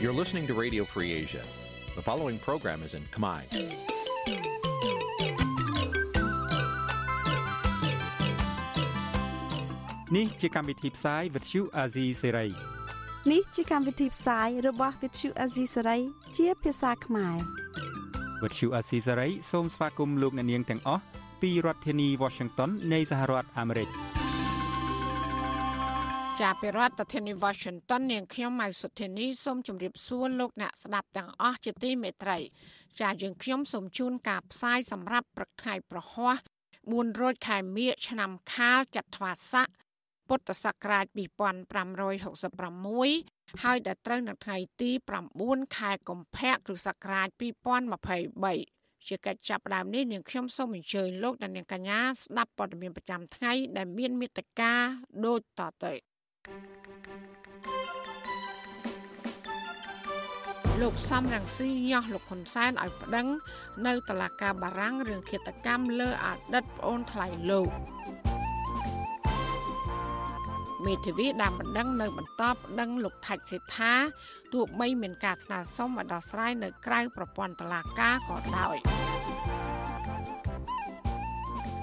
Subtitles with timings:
[0.00, 1.42] You're listening to Radio Free Asia.
[1.96, 3.40] The following program is in Khmer.
[10.16, 12.50] នេះជាកម្មវិធីផ្សាយ Vuthu Azizi Serai
[13.32, 16.00] នេះជាកម្មវិធីផ្សាយរបស់ Vuthu Azizi Serai
[16.36, 17.36] ជាភាសាខ្មែរ
[18.42, 21.02] Vuthu Azizi Serai សូមស្វាគមន៍លោកអ្នកនាងទាំងអស់
[21.42, 23.88] ពីរដ្ឋធានី Washington នៃសហរដ្ឋអាមេរិក
[26.44, 32.38] ជាប្រធានាធិបតី Washington នាងខ្ញុំម៉ៅសុធានីសូមជម្រាបសួរលោកអ្នកស្ដាប់ទាំងអស់ជាទីមេត្រី
[33.00, 36.36] ចាយើងខ្ញុំសូមជូនការផ្សាយសម្រាប់ព្រឹកថ្ងៃប្រហ័ស
[36.78, 39.66] 4រោចខែមិញឆ្នាំខាលចត្វាស័ក
[40.28, 44.90] ពុទ្ធសករាជ2566ហើយដល់ត្រូវនៅថ្ងៃទី
[45.32, 54.72] 9ខែកុម្ភៈគ្រិស្តសករាជ2023ជាកិច្ចចាប់ផ្ដើមនេះនាងខ្ញុំសូមអញ្ជើញលោកអ្នកនាងកញ្ញាស្ដាប់ព័ត៌មានប្រចាំថ្ងៃដែលមានមេត្តា
[55.26, 55.94] ដូចតទៅ
[60.80, 63.26] លោកសំរងស៊ីញាស់លោកហ៊ុនសែនឲ្យប្តឹង
[63.86, 67.70] នៅតុលាការបារាំងរឿងឃាតកម្មលើអតីតប្អូនថ្លៃលោក
[70.86, 73.94] មេធាវីដែលបណ្ដឹងនៅបន្តប្តឹងលោកថាច់សេដ្ឋា
[74.52, 78.76] ទោះបីមានការស្នើសុំឲ្យដោះស្រាយនៅក្រៅប្រព័ន្ធតុលាការក៏ដោយ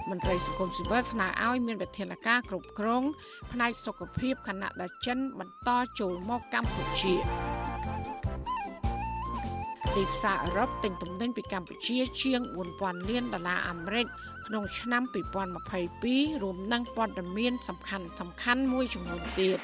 [0.09, 3.03] មន្ត្រីសង្គមស៊ីវិលស្នើឲ្យមានវិធានការគ្រប់គ្រង
[3.51, 7.13] ផ្នែកសុខភាពខណៈដែលចិនបន្តចូលមកកម្ពុជា
[9.95, 12.41] ទីផ្សារអឺរ៉ុបទិញទំនិញពីកម្ពុជាជាង
[12.75, 14.05] 4000លានដុល្លារអាមេរិក
[14.47, 15.03] ក្នុងឆ្នាំ
[15.73, 19.59] 2022រួមនឹងព័ត៌មានសំខាន់សំខាន់មួយចំនួនទៀត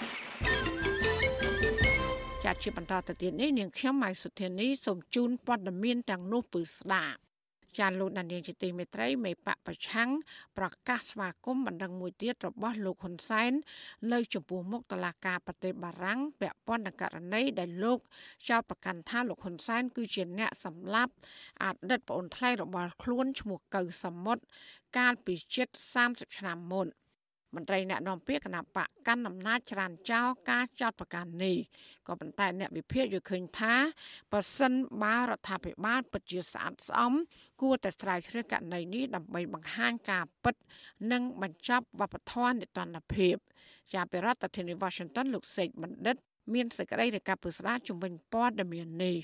[2.43, 7.19] ចាត់ជាបន្តទៅទៀតនេះនាងខ្ញុំម៉ៃសុធានីសូមជូនព័ត៌មានទាំងនោះពឺស្ដាប់
[7.79, 10.09] ចានលោកដានៀងជាទីមេត្រីមេបកប្រឆាំង
[10.57, 13.51] ប្រកាសស្វាគមន៍បណ្ដឹងមួយទៀតរបស់លោកហ៊ុនសែន
[14.13, 17.99] នៅចំពោះមុខតឡាការប្រទេសបារាំងពាក់ព័ន្ធនឹងករណីដែលលោក
[18.49, 21.13] ចោទប្រកាន់ថាលោកហ៊ុនសែនគឺជាអ្នកសម្លាប់
[21.63, 24.43] អតីតប្អូនថ្លៃរបស់ខ្លួនឈ្មោះកៅសមុទ្រ
[24.97, 25.67] កាលពីជិត
[26.03, 26.87] 30ឆ្នាំមុន
[27.55, 31.57] មន្ត្រីអ្នកនាំពាក្យគណៈបកកាន់អំណាចច្រានចោលការចោតប្រកាសនេះ
[32.07, 33.75] ក៏ប៉ុន្តែអ្នកវិភាគយល់ឃើញថា
[34.33, 34.73] ប៉ះសិន
[35.03, 37.13] បារដ្ឋាភិបាលពិតជាស្អាតស្អំ
[37.61, 40.55] គួរតែស្រាវជ្រាវករណីនេះដើម្បីបង្ហាញការពិត
[41.11, 43.35] និងបញ្ចប់វប្បធម៌និទានភាព
[43.93, 46.15] ជាប្រធានាធិបតី Washington លោកសេកបណ្ឌិត
[46.53, 49.17] មានសេចក្តីរាយការណ៍ពុស្ដាជំវិញព័ត៌មាននេះ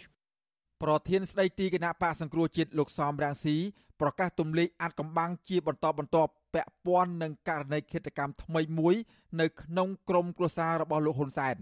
[0.84, 3.58] ប្រធានស្ដីទីគណៈបកសង្គ្រោះជាតិលោកសំរាំងស៊ី
[4.02, 8.96] ប្រកាសទម្លាយអាចកំបាំងជាបន្តបន្ទាប់ពាក់ព័ន្ធនឹងករណីឃាតកម្មថ្មីមួយ
[9.42, 11.56] នៅក្នុងក្រមគ្រួសាររបស់លោកហ៊ុនសែន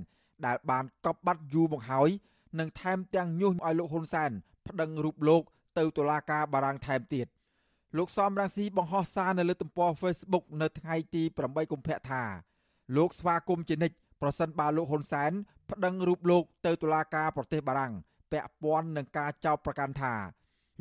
[0.46, 2.09] ដែលបានកប់បាត់យូរមកហើយ
[2.59, 4.31] និងថែមទាំងញុះឲ្យលោកហ៊ុនសែន
[4.68, 5.42] ប្តឹងរូបលោក
[5.78, 7.28] ទៅតុលាការបារាំងថែមទៀត
[7.98, 12.24] លោកសំរងស៊ីបង្ហោះសារនៅលើទំព័រ Facebook នៅថ្ងៃទី8កុម្ភៈថា
[12.96, 15.31] លោកស្វាគមន៍ជានិច្ចប្រសិនបើលោកហ៊ុនសែន
[15.72, 17.94] ប្តឹងរូបលោកទៅតុលាការប្រទេសបារាំង
[18.35, 20.13] ពាក់ព័ន្ធនឹងការចោទប្រកាន់ថា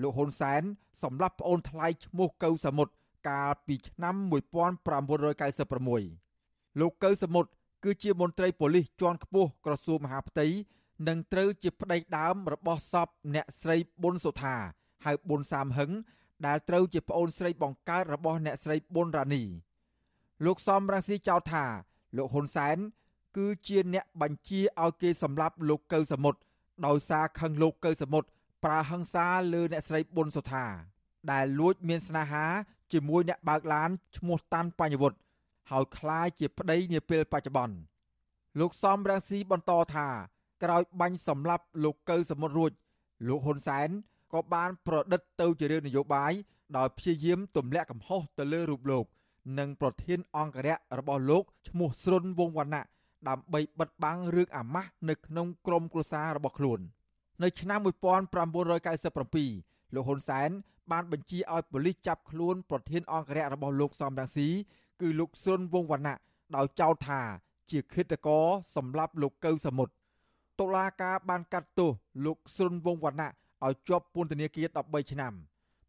[0.02, 0.62] លោកហ៊ុនសែន
[1.02, 2.92] សម្លាប់ប្អូនថ្លៃឈ្មោះកៅសមុទ្រ
[3.28, 7.50] កាលពីឆ្នាំ1996លោកកៅសមុទ្រ
[7.84, 10.46] គឺជាមន្ត្រីប៉ូលីសជាន់ខ្ពស់ក្រសួងមហាផ្ទៃ
[11.08, 14.56] និងត្រូវជាប្តីដើមរបស់សពអ្នកស្រីប៊ុនសុថា
[15.04, 15.90] ហៅប៊ុនសាមហឹង
[16.46, 19.42] ដែលត្រូវជាប្អូនស្រីបង្កើតរបស់អ្នកស្រីប៊ុនរ៉ានី
[20.44, 21.64] លោកសំរងស៊ីចោទថា
[22.16, 22.76] លោកហ៊ុនសែន
[23.36, 26.40] គឺជាអ្នកបញ្ជាឲ្យគេសម្លាប់លោកកៅសមុទ្រ
[26.85, 28.29] ដោយសារខឹងលោកកៅសមុទ្រ
[28.63, 30.65] ប្រើហិង្សាលើអ្នកស្រីប៊ុនសុថា
[31.31, 32.45] ដែលលួចមានស្នេហា
[32.93, 35.17] ជាមួយអ្នកបើកឡានឈ្មោះតាន់បញ្ញវុឌ្ឍ
[35.71, 37.75] ហើយคล้ายជាប្តីនាពេលបច្ចុប្បន្ន
[38.59, 40.07] លោកសំរងស៊ីបន្តថា
[40.63, 42.71] ក្រោយបាញ់សម្លាប់លោកកៅសមុទ្ររួច
[43.27, 43.89] លោកហ៊ុនសែន
[44.33, 46.33] ក៏បានប្រឌិតទៅជារឿងនយោបាយ
[46.77, 49.05] ដោយព្យាយាមទម្លាក់កំហុសទៅលើរូបលោក
[49.59, 52.85] និងប្រធានអង្គរៈរបស់លោកឈ្មោះស្រុនវងវណ្ណៈ
[53.28, 56.80] ដើម្បីបិទបាំងរឿងអាម៉ាស់នៅក្នុងក្រមគ្រួសាររបស់ខ្លួន
[57.42, 60.50] នៅឆ្នាំ1997លោកហ៊ុនសែន
[60.92, 64.48] បានបញ្ជាឲ្យប៉ូលីសចាប់ខ្លួនប្រធានអង្គរៈរបស់លោកសំរងស៊ី
[65.00, 66.16] គឺលោកស៊ុនវងវណ្ណៈ
[66.56, 67.20] ដោយចោទថា
[67.70, 68.44] ជាឃាតករ
[68.76, 69.92] សម្លាប់លោកកៅសមុទ្រ
[70.60, 71.90] តុលាការបានកាត់ទោស
[72.24, 73.30] លោកស៊ុនវងវណ្ណៈ
[73.64, 75.32] ឲ្យជាប់ពន្ធនាគារ13ឆ្នាំ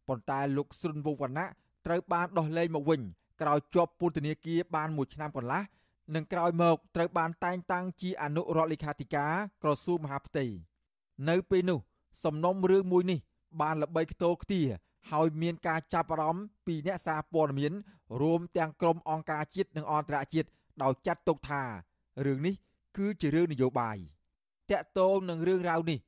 [0.08, 1.46] ប៉ុន្តែលោកស៊ុនវងវណ្ណៈ
[1.86, 3.00] ត្រូវបានដោះលែងមកវិញ
[3.40, 5.60] ក្រោយជាប់ពន្ធនាគារបាន1ឆ្នាំកន្លះ
[6.14, 10.46] និងក្រោយមកត្រូវបានតែងតាំងជាអនុរដ្ឋលេខាធិការក្រសួងមហាផ្ទៃ
[11.28, 11.78] នៅពេលនោះ
[12.24, 13.18] សំណុំរឿងមួយនេះ
[13.60, 14.62] បានល្បីខ្ទោខ្ទា
[15.12, 17.72] ហើយមានការចាប់អារម្មណ៍ពីអ្នកសារព័ត៌មាន
[18.20, 20.48] រួមទាំងក្រុមអង្គការជាតិនិងអន្តរជាតិ
[20.82, 21.62] ដោយចាត់ទុកថា
[22.26, 22.54] រឿងនេះ
[22.96, 23.96] គឺជារឿងនយោបាយ
[24.70, 25.98] តាក់ទងនឹងរឿងរ៉ាវនេះ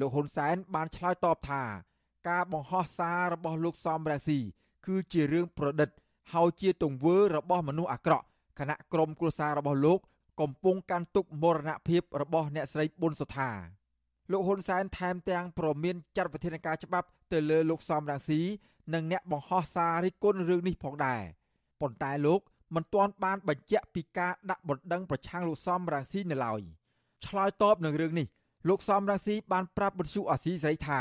[0.00, 1.62] លោកហ៊ុនសែនបានឆ្លើយតបថា
[2.28, 4.38] ការបង្ហោះសាររបស់លោកសំរងស៊ី
[4.86, 5.90] គឺជារឿងប្រឌិត
[6.32, 8.26] ហើយជាទង្វើរបស់មនុស្សអាក្រក់
[8.58, 9.98] គណៈក្រុមគ្រួសាររបស់លោក
[10.40, 13.50] កំពុងកាន់ទុកមរណភាពរបស់អ្នកស្រីប៊ុនសុថា
[14.30, 18.40] លោកហ៊ុនសែនថែមទាំងប្រមានចាត់វិធានការច្បាប់ទៅលើលោកសំរងស៊ី
[18.94, 21.22] និងអ្នកបង្ហោះសាររិះគន់រឿងនេះផងដែរ
[21.80, 22.40] ប៉ុន្តែលោក
[22.74, 26.60] មិនទាន់បានបញ្ជាក់ពីការដាក់បណ្ដឹងប្រឆាំងលោកសំរងស៊ីនៅឡើយ
[27.26, 28.26] ឆ្លើយតបនឹងរឿងនេះ
[28.68, 31.00] លោកសំរងស៊ីបានប្រាប់បទសុអាស៊ីសេរីថា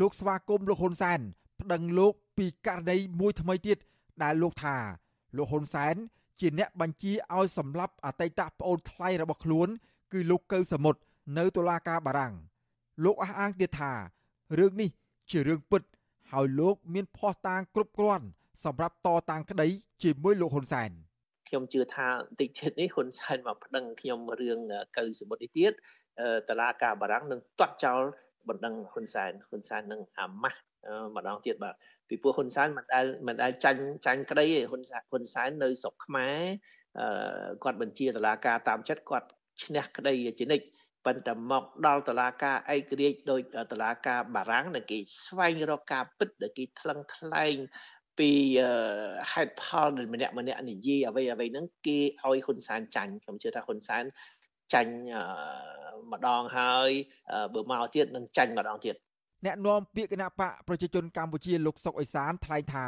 [0.00, 1.20] លោកស្វាគមន៍លោកហ៊ុនសែន
[1.60, 3.78] ប្តឹងលោកពីករណីមួយថ្មីទៀត
[4.22, 4.76] ដែលលោកថា
[5.36, 5.96] លោកហ៊ុនសែន
[6.40, 9.68] ជាអ្នកបញ្ជាឲ្យសម្លាប់អតីតប្អូនថ្លៃរបស់ខ្លួន
[10.12, 11.00] គឺលោកកៅសមុទ្រ
[11.38, 12.34] នៅតុលាការបារាំង
[13.04, 13.92] លោកអះអាងទៀតថា
[14.58, 14.90] រឿងនេះ
[15.30, 15.82] ជារឿងពិត
[16.32, 18.26] ហើយលោកមានភ័ស្តុតាងគ្រប់គ្រាន់
[18.64, 19.68] សម្រាប់តតាំងក្តី
[20.02, 20.90] ជាមួយលោកហ៊ុនសែន
[21.48, 24.58] ខ្ញុំជឿថាបន្តិចទៀតនេះហ៊ុនសែនមកប្តឹងខ្ញុំរឿង
[24.96, 25.72] កៅសមុទ្រនេះទៀត
[26.48, 28.02] តឡាការបារាំងនឹងទាត់ចោល
[28.48, 30.60] បណ្ដឹងហ៊ុនសែនហ៊ុនសែននឹងអាម៉ាស់
[31.16, 31.74] ម្ដងទៀតបាទ
[32.08, 36.38] ពីព្រោះហ៊ុនសែនមិនដែលមិនដែលចាញ់ចាញ់ក្តីទេហ៊ុនហ៊ុនសែននៅស្រុកខ្មែរ
[37.64, 39.28] គាត់បញ្ជាតឡាការតាមចិត្តគាត់
[39.64, 40.66] ឈ្នះក្តីជានិច្ច
[41.04, 43.40] ប៉ុន្តែមកដល់តឡាការឯករាជ្យដោយ
[43.72, 47.56] តឡាការបារាំងដែលគេស្វែងរកការពិតដែលគេថ្លឹងថ្លែង
[48.18, 48.30] ពី
[49.32, 54.04] ហេតុផលដែលម្នាក់ម្នាក់និយាយអ្វីអ្វីហ្នឹងគេឲ្យហ៊ុនសែនចាញ់ខ្ញុំជឿថាហ៊ុនសែន
[54.74, 54.94] ចាញ់
[56.12, 56.90] ម្ដងហើយ
[57.54, 58.96] បើមកទៀតនឹងចាញ់ម្ដងទៀត
[59.44, 62.86] អ្នកនាំពាក្យគណៈបកប្រជាជនកម្ពុជាលោកសុកអេសានថ្លែងថា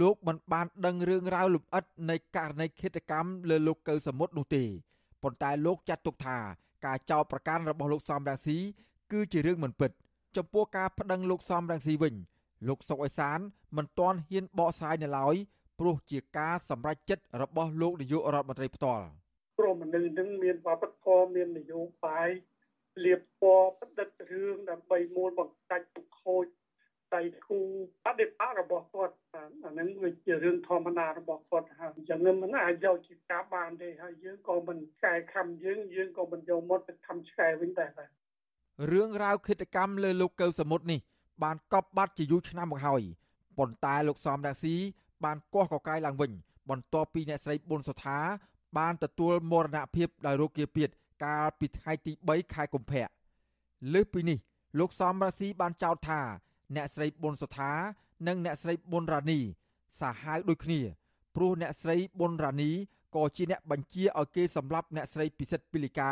[0.00, 4.64] លោកមិនបានដឹងរឿងរ៉ាវលម្អិតនៃករណីឃាតកម្មលើលោកកៅសមុទ្រនោះទេ
[5.22, 6.38] ប៉ុន្តែលោកចាត់ទុកថា
[6.86, 8.58] ការចោទប្រកាន់របស់លោកសំរងស៊ី
[9.12, 9.90] គឺជារឿងមិនពិត
[10.36, 12.14] ចំពោះការប្តឹងលោកសំរងស៊ីវិញ
[12.68, 13.38] លោកសុកអេសាន
[13.76, 15.34] មិនទាន់ហ៊ានបកស្រាយនៅឡើយ
[15.78, 19.04] ព្រោះជាការសម្រេចចិត្តរបស់លោកនាយករដ្ឋមន្ត្រីផ្ទាល់
[19.58, 22.28] ព្រមមនុស្សនឹងមានវប្បធម៌មាននយោបាយ
[23.04, 26.46] លៀបពណ៌ផ្ដិតរឿងដើម្បីមូលបង្កាច់ទុកខូច
[27.14, 27.60] ដៃគូ
[28.04, 38.10] បដិបត្តិរបស់គាត់អាហ្នឹងវាជារឿងធម្មតារបស់គាត់ហើយអញ្ចឹងមិនអាចយកជាការបានទេហើយយើងក៏មិនកែខំយើងយើងក៏មិនយកមកទៅខំឆ្កែវិញដែរបាទ
[38.90, 41.00] រឿងរ៉ាវឃាតកម្មលើលោកកៅសមុទ្រនេះ
[41.42, 43.02] បានកប់បាត់ជាយូរឆ្នាំមកហើយ
[43.58, 44.74] ប៉ុន្តែលោកសំរងស៊ី
[45.24, 46.32] បានកោះកកាយឡើងវិញ
[46.70, 48.18] បន្ទាប់ពីអ្នកស្រីប៊ុនសុថា
[48.78, 50.88] បានទទួលមរណភាពដោយរោគគាពៀត
[51.24, 53.06] កាលពីថ្ងៃទី3ខែកុម្ភៈ
[53.92, 54.38] លើសពីនេះ
[54.78, 56.20] លោកសំរងស៊ីបានចោទថា
[56.76, 57.72] អ្នកស្រីប៊ុនសុថា
[58.26, 59.40] និងអ្នកស្រីប៊ុនរ៉ានី
[60.00, 60.80] សាហាវដូចគ្នា
[61.36, 62.70] ព្រោះអ្នកស្រីប៊ុនរ៉ានី
[63.16, 66.10] ក៏ជាអ្នកបញ្ជាឲ្យគេសម្លាប់អ្នកស្រីពិសិដ្ឋពីលីកា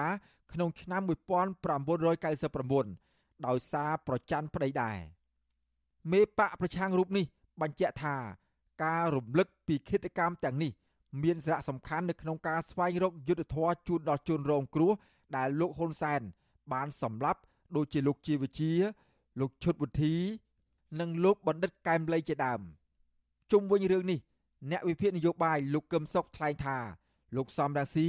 [0.53, 4.99] ក្នុងឆ្នាំ1999ដោយសារប្រច័ណ្ឌប្តីដែរ
[6.13, 7.25] មេបកប្រឆាំងរូបនេះ
[7.61, 8.17] បញ្ជាក់ថា
[8.85, 10.73] ការរំលឹកពីឃាតកម្មទាំងនេះ
[11.23, 14.93] មានសារៈសំខាន់នៅក្នុងការស្វែងរកយុទ្ធធរជូនដល់ជនរងគ្រោះ
[15.37, 16.21] ដែលលោកហ៊ុនសែន
[16.73, 17.41] បានសម្លាប់
[17.77, 18.73] ដូចជាលោកជាវិជា
[19.41, 20.15] លោកឈុតវុធី
[21.01, 22.61] និងលោកបណ្ឌិតកែមលីជាដើម
[23.53, 24.19] ជុំវិញរឿងនេះ
[24.71, 26.77] អ្នកវិភាគនយោបាយលោកកឹមសុខថ្លែងថា
[27.37, 28.09] លោកសំរាស៊ី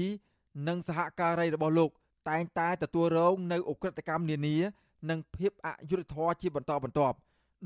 [0.67, 1.91] និងសហការីរបស់លោក
[2.29, 4.55] តែងតែទទួលរងនៅអ ுக ្រិតកម្មនានា
[5.09, 7.17] និងភាពអយុត្តិធម៌ជាបន្តបន្ទាប់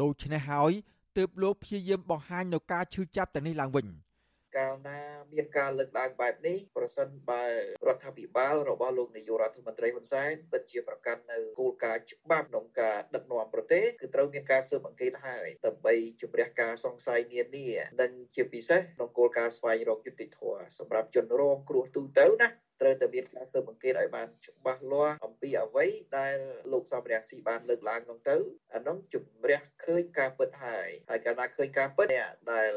[0.02, 0.72] ដូច្នេះហើយ
[1.18, 3.88] ទើបលោកព្យាយាមបង្ហាញនៅការឈឺចាប់ទាំងនេះឡើងវិញ។
[4.58, 5.00] កាលណា
[5.34, 7.46] មានការលើកឡើងបែបនេះប្រសិនបើ
[7.88, 17.68] រដ្ឋាភិបាលរបស់លោកនាយករដ្ឋមន្ត្រីហ៊ុនសែនពិតជាប្រកាន់នៅគោលការណ៍ច្បាប់ក្នុងការដឹកនាំប្រទេសគឺត្រូវមានការស៊ើបអង្កេតហើយដើម្បីជំរះការសង្ស័យនានា
[18.02, 22.50] និងជាពិសេសក្នុងគោលការណ៍ស្វែងរកយុត្តិធម៌សម្រាប់ជនរងគ្រោះទូទៅណា
[22.82, 25.86] ត្រូវតែមានការស៊ើបអង្កេតឲ្យបានច្បាស់លាស់អំពីអ្វី
[26.18, 26.38] ដែល
[26.72, 28.38] លោកសំរងស៊ីបានលើកឡើងនោះទៅ
[28.74, 32.72] អានោះជំរះឃើញការពិតហើយហើយកាលណាឃើញការពិតអ្នកដែល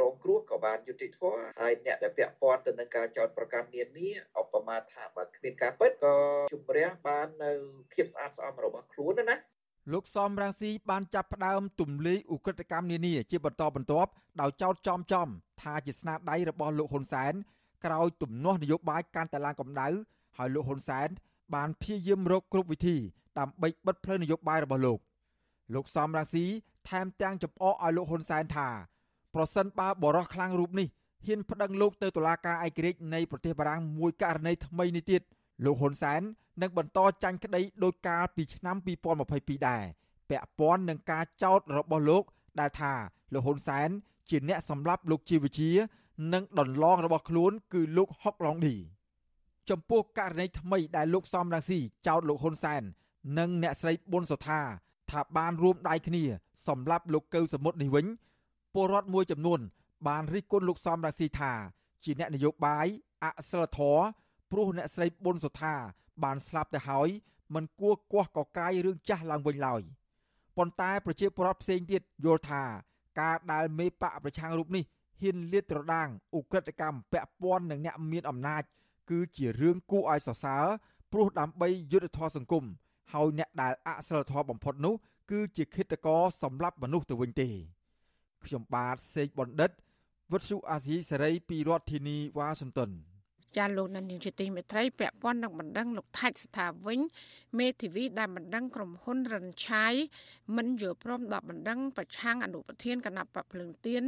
[0.00, 6.14] រងគ្រោះក៏បានយុត្តិធម៌ហើយអ្នកដែលពាក់ព័ន្ធទៅនឹងការចោទប្រកាន់នានាឧបមាថាបើគ្មានការពិតក៏
[6.52, 7.50] ជំរះបាននៅ
[7.92, 9.36] ភាពស្អាតស្អំរបស់ខ្លួនណា
[9.92, 15.28] លោកសំរងស៊ីបានចាប់ផ្ដើមទម្លាយឧក្រិដ្ឋកម្មនានាជាបន្តបន្ទាប់ដោយចោទចំចំ
[15.62, 17.34] ថាជាស្នាដៃរបស់លោកហ៊ុនសែន
[17.84, 19.88] ក្រោយទំនាស់នយោបាយកាន់តែឡើងកម្ដៅ
[20.36, 21.08] ហើយលោកហ៊ុនសែន
[21.54, 22.96] បានព្យាយាមរកគ្រប់វិធី
[23.38, 24.98] ដើម្បីបិទផ្លូវនយោបាយរបស់លោក
[25.74, 26.44] លោកសំរងស៊ី
[26.88, 28.68] ថែមទាំងចំអកឲ្យលោកហ៊ុនសែនថា
[29.34, 30.88] ប្រសិនបើបរោះខ្លាំងរូបនេះ
[31.26, 35.22] ហ៊ានប្តឹងលោកទៅតុលាការឯករាជ្យនៃប្រទេសបារាំងមួយករណីថ្មីនេះទៀត
[35.64, 36.20] លោកហ៊ុនសែន
[36.62, 38.76] នឹងបន្តចាញ់ក្តីដោយកាលពីឆ្នាំ
[39.22, 39.84] 2022ដែរ
[40.30, 42.24] ពាក់ព័ន្ធនឹងការចោទរបស់លោក
[42.60, 42.94] ដែលថា
[43.32, 43.88] លោកហ៊ុនសែន
[44.28, 45.70] ជាអ្នកសម្លាប់លោកជីវជា
[46.32, 48.76] និងដន្លងរបស់ខ្លួនគឺលោកហុកឡុងឌី
[49.70, 52.82] ចំពោះករណីថ្មីដែលលោកសំរងស៊ីចោទលោកហ៊ុនសែន
[53.38, 54.60] និងអ្នកស្រីប៊ុនសុថា
[55.10, 56.24] ថាបានរួមដៃគ្នា
[56.68, 58.06] សម្លាប់លោកកៅសមុទ្រនេះវិញ
[58.74, 59.60] ពលរដ្ឋមួយចំនួន
[60.08, 61.52] បានរិះគន់លោកសំរងស៊ីថា
[62.04, 62.86] ជាអ្នកនយោបាយ
[63.24, 64.02] អសិលធម៌
[64.50, 65.74] ព្រោះអ្នកស្រីប៊ុនសុថា
[66.22, 67.08] បានស្លាប់ទៅហើយ
[67.54, 69.82] មិនគួរគាស់កកាយរឿងចាស់ឡើងវិញឡើយ
[70.56, 72.62] ប៉ុន្តែប្រជាពលរដ្ឋផ្សេងទៀតយល់ថា
[73.20, 74.84] ការដែលមេបកប្រឆាំងរូបនេះ
[75.20, 76.08] ហ៊ានលាតត្រដាង
[76.38, 78.62] ឧក្រិដ្ឋកម្មពាក់ព័ន្ធនឹងអ្នកមានអំណាច
[79.10, 80.64] គឺជារឿងគួរឲ្យសរសើរ
[81.12, 82.64] ព្រោះដើម្បីយុទ្ធធរសង្គម
[83.12, 84.94] ហើយអ្នកដែលអសិលធម៌បំផុតនោះ
[85.30, 87.48] គឺជាឃាតករសម្លាប់មនុស្សទៅវិញទេ
[88.44, 89.70] ខ្ញុំបាទសេកបណ្ឌិត
[90.32, 92.90] វុទ្ធុអាស៊ីសេរីពីរដ្ឋធានីវ៉ាស៊ីនតោន
[93.56, 97.00] ចាលោកនានីជាទីមេត្រីពាក់ព័ន្ធនឹងបណ្ដឹងលោកថាច់ស្ថាវិញ
[97.58, 99.94] មេធាវីដែលបណ្ដឹងក្រុមហ៊ុនរិនឆាយ
[100.56, 104.02] មិនយល់ព្រមដល់បណ្ដឹងប្រឆាំងអនុប្រធានគណៈបកភ្លើងទៀន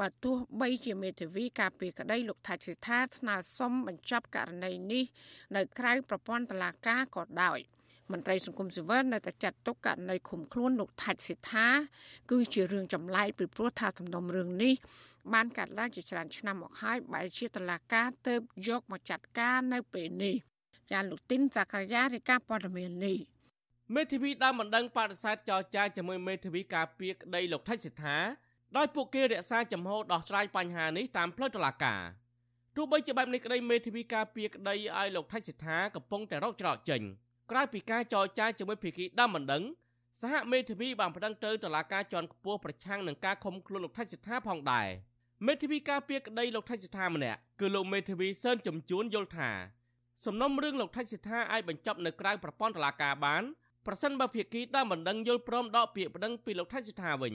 [0.00, 5.04] បើទោះបីជាមេធាវីការពីក្តីលោកថាច់សិដ្ឋាស្នើសុំបញ្ចប់ករណីនេះ
[5.56, 7.60] នៅក្រៅប្រព័ន្ធតុលាការក៏ដោយ
[8.12, 11.68] មន្ត្រីសង្គមស៊ីវិលនៅតែចាត់ទុកករណីឃុំខ្លួនលោកថាច់សិដ្ឋា
[12.30, 14.74] គឺជារឿងចម្លែកពីព្រោះថាសំណុំរឿងនេះ
[15.32, 18.34] បានកាត់ឡើងជាច្រើនឆ្នាំមកហើយបែរជាតឡាការទៅ
[18.68, 20.34] យកមកចាត់ការនៅពេលនេះ
[20.90, 23.18] ចាលោកទីនសាករាយារាយការណ៍ព័ត៌មាននេះ
[23.94, 28.16] មេធាវីដើមបណ្ដឹងបដិសេធចោចាជាមួយមេធាវីការពារក្តីលោកថៃសិដ្ឋា
[28.76, 32.02] ដោយពួកគេរក្សាចំហដោះស្រាយបញ្ហានេះតាមផ្លូវតុលាការ
[32.76, 37.02] ទោះបីជាបែបនេះក្តីមេធាវីការពារក្តីឲ្យលោកថៃសិដ្ឋាកំពុងតែរកច្រកចេញ
[37.50, 39.62] ក្រៅពីការចរចាជាមួយភាគីដើមបណ្ដឹង
[40.20, 44.88] សហមេធាវីបានប្តឹងទៅតុលាការជាន់ខ្ពស់ប្រឆាំងនឹងការឃុំខ្លួនលោកថៃសិដ្ឋាផងដែរ។
[45.46, 49.50] មេធាវីការពារក្តីលោកថៃសិដ្ឋាម្នាក់គឺលោកមេធាវីសឿនចំជួនយល់ថា
[50.24, 53.42] សំណុំរឿងលោកថៃសិដ្ឋាអាចបញ្ចប់នៅក្រៅប្រព័ន្ធតុលាការបាន
[53.86, 57.34] ប្រសិនបើភាគីដើមបណ្ដឹងយល់ព្រមដកពាក្យប្តឹងពីលោកថៃសិដ្ឋាវិញ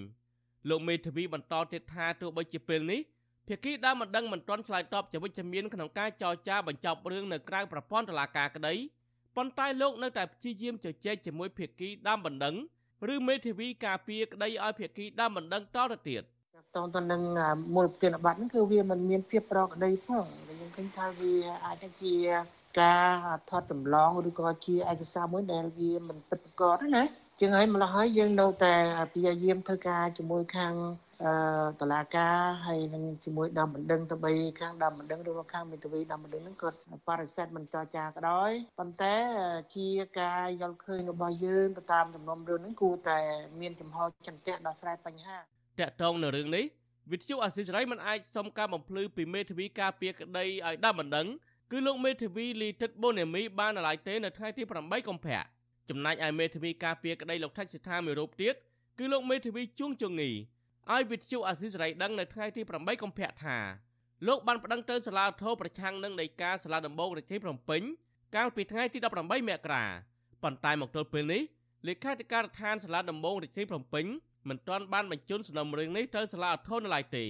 [0.69, 3.01] លោកមេធាវីបន្តទៀតថាទោះបីជាពេលនេះ
[3.47, 8.73] ភាគីដើមបណ្ដឹងមិនទាន់ឆ្លើយតបជាវិជ្ជមានក្នុងការចរចាបញ្ចប់រឿងនៅក្រៅប្រព័ន្ធតុលាការក្តី
[9.35, 12.55] ប៉ុន្តែលោកនៅតែព្យាយាមជជែកជាមួយភាគីដើមបណ្ដឹង
[13.13, 16.23] ឬមេធាវីការពារក្តីឲ្យភាគីដើមបណ្ដឹងតទៅទៀត។
[16.75, 17.21] តទៅនឹង
[17.75, 21.33] មូលប្រធានបတ်ហ្នឹងគឺវាមិនមានភាពប្រក្រតីផងខ្ញុំឃើញថាវា
[21.65, 22.15] អាចជា
[22.81, 23.13] ការ
[23.49, 27.03] ថតចម្លងឬក៏ជាឯកសារមួយដែលវាមិនពិតប្រាកដណា
[27.39, 28.73] ជាងហើយម្ល៉េះហើយយើងនៅតែ
[29.13, 30.73] ព្យាយាមធ្វើការជាមួយខាង
[31.23, 31.33] អឺ
[31.79, 39.15] តឡាការហើយនឹងជាមួយដើមបណ្ដឹងទៅបីខាងដើមបណ្ដឹងឬក៏ខាងមេធាវីដើមបណ្ដឹងហ្នឹងគាត់បរិសេធមិនចរចាក៏ដោយប៉ុន្តែ
[39.75, 39.87] ជា
[40.19, 43.19] ការយល់ឃើញរបស់យើងទៅតាមដំណុំរឿងហ្នឹងគួរតែ
[43.59, 43.97] មានចំហ
[44.27, 45.37] ចន្ទៈដោះស្រាយបញ្ហា
[45.79, 46.65] តកតងនៅរឿងនេះ
[47.11, 51.27] វិទ្យុអាស៊ីសេរីមិនអាចសុំការបំភ្លឺពីមេធាវីការពារក្តីឲ្យដើមបណ្ដឹង
[51.71, 55.39] គឺលោកមេធាវីលីទឹកបូនេមីបាននៅឡើយទេនៅថ្ងៃទី8កុម្ភៈ
[55.89, 58.55] ចំណែកឯមេធាវីការពារក្តីលោកថាច់សិដ្ឋាមួយរូបទៀត
[58.99, 60.29] គឺលោកមេធាវីជួងជងី
[60.93, 63.57] ឲ្យវិទ្យុអាស៊ីសេរីដឹងនៅថ្ងៃទី8កុម្ភៈថា
[64.27, 67.81] លោកបានប្តឹងទៅសាលាធរប្រឆាំងនឹងដីកាសាលាដំបងរាជធានីភ្នំពេញ
[68.35, 69.83] កាលពីថ្ងៃទី18មករា
[70.43, 71.41] ប៉ុន្តែមកទល់ពេលនេះ
[71.87, 74.05] លេខាធិការដ្ឋានសាលាដំបងរាជធានីភ្នំពេញ
[74.49, 77.25] មិនទាន់បានបញ្ជូនសំណុំរឿងនេះទៅសាលាឧទ្ធរនៅឡើយទេ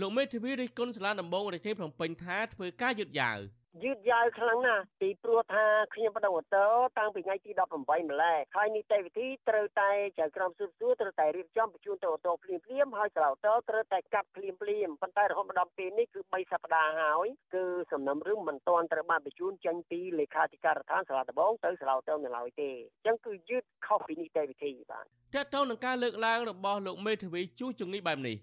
[0.00, 3.38] លោកមេធាវីរិះគន់សាលាដំបងរាជធានីភ្នំពេញថាធ្វើការយឺតយ៉ាវ
[3.82, 6.58] យឺតយ៉ាវខ្លាំងណាស់ពីព្រោះថាខ្ញុំបដិវត្ត
[6.98, 25.04] តាំងពីថ្ងៃទី18ម្លេះហើយនីតិវិធីត្រូវតែចៅក្រមស៊ើបសួរត្រូវតែរៀបចំបញ្ជូនទៅអូតូភ្លាមភ្លាមហើយសាលាអូតូត្រូវតែកាត់ភ្លាមភ្លាមប៉ុន្តែរហូតមកដល់ពេលនេះគឺ3សប្តាហ៍ហើយគឺសំណុំរឿងមិនទាន់ត្រូវបានបញ្ជូនចេញពីលេខាធិការដ្ឋានសាលាដំបងទៅសាលាអូតូនៅឡើយទេអញ្ចឹងគឺយឺតខុសពីនីតិវិធីបាទ
[25.34, 28.36] តើតើនឹងការលើកឡើងរបស់លោកមេធាវីជួងជំងឺបែបនេះ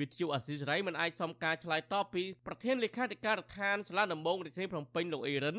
[0.00, 5.58] វិទ្យុអាស៊ីសេរីមិនអាចសុំការឆ្លើយតបពីប្រធានលេខាធិការដ្ឋានសាលាដំបងរាជធានីភ្នំពេញលោកអ៊ីរិន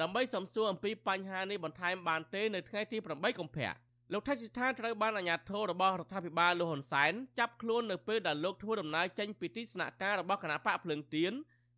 [0.00, 3.72] ដើម្បីសំសួរអំពីបញ្ហានេះបន្ថែមបានទេនៅថ្ងៃទី8កុម្ភៈ
[4.12, 11.32] លោកថៃសិដ្ឋាត្រូវបានអាជ្ញាធររបស់រដ្ឋាភិបាលលោកហ៊ុនសែនចាប់ខ្លួននៅពេលដែលលោកធ្វើដំណើរចេញពីទីស្នាក់ការរបស់គណៈបកភ្លើងទៀន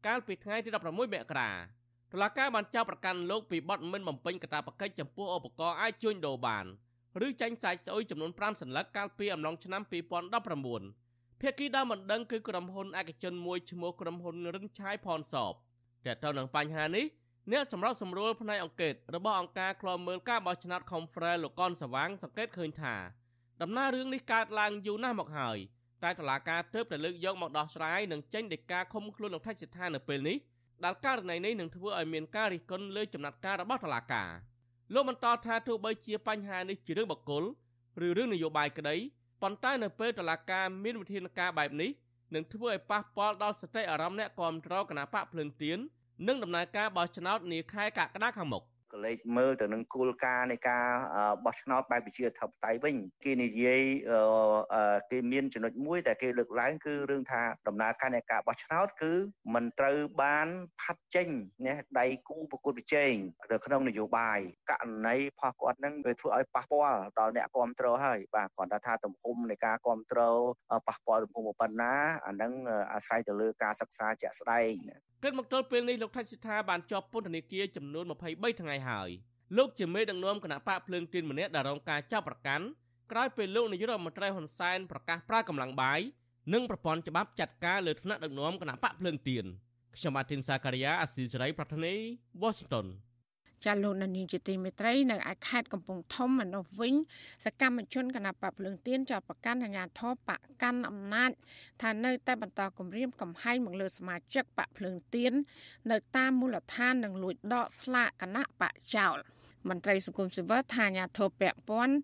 [0.06, 1.50] កាលពីថ្ងៃទី16មករា
[2.12, 6.64] តុលាការបានចាប់ប្រកាន់លោកពីបទមិនបំពេញកាតព្វកិច្ចចំពោះឧបករណ៍អាចជួញដូរបាន
[7.26, 11.01] ឬចាញ់សាច់ស្អុយចំនួន5សន្លឹកកាលពីអំឡុងឆ្នាំ2019
[11.44, 15.54] ភាគីដើមមិនដឹងគឺក្រុមហ៊ុនឯកជនមួយឈ្មោះក្រុមហ៊ុនរិនឆាយផនសប
[16.04, 17.04] តែទៅនឹងបញ្ហានេះ
[17.52, 22.94] អ្នកសម្របសម្រួលផ្នែកអង្គការរបស់អង្គការឃ្លាំមើលការបោះឆ្នោត Confrere លោកកនសវាងសង្កេតឃើញថា
[23.62, 25.58] ដំណើររឿងនេះកើតឡើងយូរណាស់មកហើយ
[26.02, 30.36] តែតុលាការទើបតែលើកយកមកដោះស្រាយនិងចេញដីកាឃុំខ្លួនលោកថៃសិដ្ឋានៅពេលនេះ
[30.84, 34.30] ដែលករណីនេះនឹងធ្វើឲ្យមានការរិះគន់លើចំណាត់ការរបស់តុលាការ
[34.94, 37.44] លោកបន្តថាទោះបីជាបញ្ហានេះជារឿងបកគល
[38.06, 38.96] ឬរឿងនយោបាយក្តី
[39.42, 41.90] ប៉ុន្តែនៅពេលតុលាការមានវិធានការបែបនេះ
[42.34, 45.78] នឹងធ្វើឲ្យប៉ះពាល់ដល់សតិអារម្មណ៍អ្នកគ្រប់គ្រងគណៈបកភ្លើងទៀន
[46.28, 50.86] និងដំណើរការបោះឆ្នោតនាខែកក្កដាខាងមុខ កលេចមើលទៅនឹងគោលការណ៍នៃការ
[51.44, 53.82] បោះឆ្នោតបែបវិជាធិបតេយ្យវិញគេនិយាយ
[55.10, 59.12] គេមានចំណុចមួយដែលគេលើកឡើងគឺរឿងថាដំណើរការនៃការបោះឆ្នោតគឺ
[59.54, 60.48] មិនត្រូវបាន
[60.80, 61.28] ផាត់ចេញ
[61.66, 63.14] ណាដៃគូប្រកួតប្រជែង
[63.52, 64.38] នៅក្នុងនយោបាយ
[64.70, 70.40] ករណីផុសគាត់នឹងវាធ្វើឲ្យប៉ះពាល់ដល់អ្នកគ្រប់គ្រងហើយបាទគ្រាន់តែថាទំហំនៃការគ្រប់គ្រង
[70.88, 71.94] ប៉ះពាល់ទំហំប៉ុណ្ណា
[72.26, 72.52] អានឹង
[72.92, 74.74] អាស្រ័យទៅលើការសិក្សាជាក់ស្ដែង
[75.22, 79.10] គិតមកទល់ពេលនេះលោកថៃសិដ្ឋាបានជាប់ពន្ធនាគារចំនួន23ថ្ងៃហើយ
[79.56, 82.64] លោកជាមេដឹកនាំគណៈបកភ្លើងទៀនម្នាក់ដែលរងការចាប់ប្រកាន់
[83.12, 86.00] ក្រោយពេលលោកនាយករដ្ឋមន្ត្រីហ៊ុនសែនប្រកាសប្រើកម្លាំងបាយ
[86.52, 89.44] និងប្រព័ន្ធច្បាប់ចាត់ការលើថ្នាក់ដឹកនាំគណៈបកភ្លើងទៀន
[89.96, 91.94] ខ្ញុំបាទធីនសាការីយ៉ាអស៊ីសេរីប្រធានី
[92.42, 92.86] Washington
[93.66, 96.94] ចាលោកនានីជាទីមេត្រីនៅឯខេត្តកំពង់ធំឯនោះវិញ
[97.44, 101.30] សកម្មជនគណបកភ្លើងទៀនចោទប្រកាន់អាជ្ញាធរបកកាន់អំណាច
[101.82, 105.32] ថានៅតែបន្តគម្រាមកំហែងមកលើសមាជិកបកភ្លើងទៀន
[105.90, 109.16] នៅតាមមូលដ្ឋាននិងលួចដកស្លាកគណៈបកចោល
[109.68, 111.94] មន្ត្រីសង្គមស៊ីវិលថាអាញាធិបពពាន់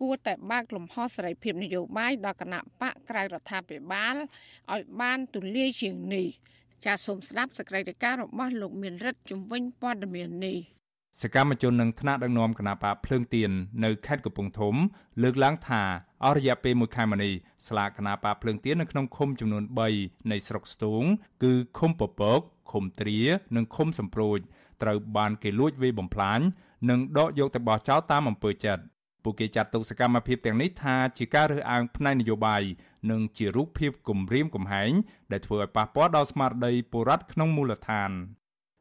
[0.00, 4.14] គួរតែបើកលំហសេរីភាពនយោបាយដល់គណៈបកក្រៅរដ្ឋាភិបាល
[4.72, 6.26] ឲ្យបានទូលាយជាងនេះ
[6.84, 10.58] ចាសសូមស្ដាប់សេចក្តីរាយការណ៍របស់លោកមានរិទ្ធជំវិញព័ត៌មាននេះ
[11.20, 13.50] សកម្មជននឹងថ្នាក់ដឹកនាំគណៈបកភ្លើងទៀន
[13.84, 14.74] នៅខេត្តកំពង់ធំ
[15.22, 15.82] លើកឡើងថា
[16.24, 17.32] អស់រយៈពេល1ខែមកនេះ
[17.66, 19.64] ស្លាកគណៈបកភ្លើងទៀននៅក្នុងឃុំចំនួន
[19.96, 21.02] 3នៃស្រុកស្ទូង
[21.42, 22.40] គឺឃុំពពក
[22.72, 23.18] ឃុំទ្រា
[23.56, 24.38] និងឃុំសំប្រូច
[24.82, 26.40] ត្រូវបានគេលួចវាយបំផ្លាញ
[26.90, 28.82] និងដកយកទៅបោះចោលតាមអំពើចិត្ត
[29.22, 32.62] ពួកគេចាត់ទុកសកម្មភាពទាំងនេះថាជាការរើសអើងផ្នែកនយោបាយ
[33.10, 34.92] និងជារូបភាពគំរាមកំហែង
[35.32, 38.12] ដែលធ្វើឲ្យប៉ះពាល់ដល់ស្មារតីពលរដ្ឋក្នុងមូលដ្ឋាន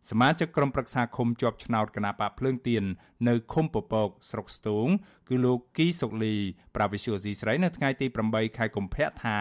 [0.10, 2.84] សមាជិកក្រុមប្រឹក្សាឃុំជាប់ឆ្នោតគណៈបកភ្លើងទៀន
[3.28, 4.88] នៅឃុំពពក ស្រុកស្ទូង
[5.30, 6.36] គឺលោកគីសុកលី
[6.76, 9.40] ប្រាវិសុយស៊ីស្រីនៅថ្ងៃទី8ខែកុម្ភៈថា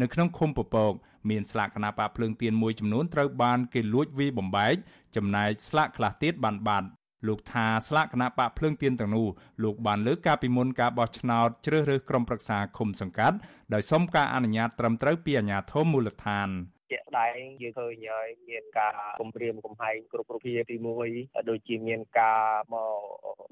[0.00, 0.92] នៅក្នុងឃុំពពក
[1.30, 4.74] មានស្លាកគណៈបកភ្លើងទៀនមួយចំនួនត្រូវបានគេលួចវាយបំបែក
[5.16, 6.88] ចំណែកស្លាកខ្លះទៀតបានបាត់
[7.28, 9.26] លោកថាស្លាកគណៈបកភ្លើងទៀនទាំងនោះ
[9.64, 13.36] លោកបានលើកការពីមុនការបោះឆ្នោតជ្រើសរើសក្រុមប្រឹក្សាឃុំសង្កាត់
[13.74, 16.50] ដោយសុំការអនុញ្ញាតត្រឹមត្រូវពីអាជ្ញាធរមូលដ្ឋាន។
[16.90, 20.76] ជាក់ស្ដែងយើងឃើញហើយមានការគម្រាមកំហែងគ្រប់រូបភាពទី
[21.12, 22.42] 1ដូចជាមានការ
[22.74, 23.00] មក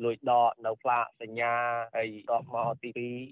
[0.04, 1.52] លួចដកនៅផ្លាកសញ្ញា
[1.96, 2.90] ហើយដល់មកទី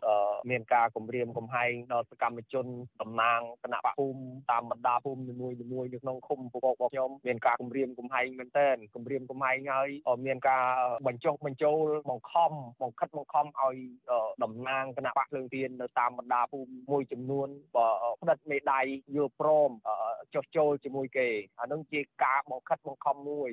[0.09, 2.67] 2មានការគម្រាមកំហែងដល់សកម្មជន
[3.03, 5.57] តំណាងគណៈបកភូមិតាមបណ្ដាភូមិនីមួយៗ
[5.93, 9.89] នៅក្នុងឃុំពពករបស់ខ្ញុំមានការគម្រាមកំហែងមែនទែនគម្រាមកំហែងហើយ
[10.27, 10.65] មានការ
[11.07, 13.77] បញ្ចុះបញ្ចូលបង្ខំបង្ខិតបង្ខំឲ្យ
[14.43, 17.49] តំណាងគណៈបកភ្លើងទៀននៅតាមបណ្ដាភូមិមួយចំនួន
[18.21, 18.81] ផ្តិតមេដៃ
[19.17, 19.71] យល់ព្រម
[20.35, 21.29] ចុះចូលជាមួយគេ
[21.61, 23.53] អានឹងជាការបង្ខិតបង្ខំមួយ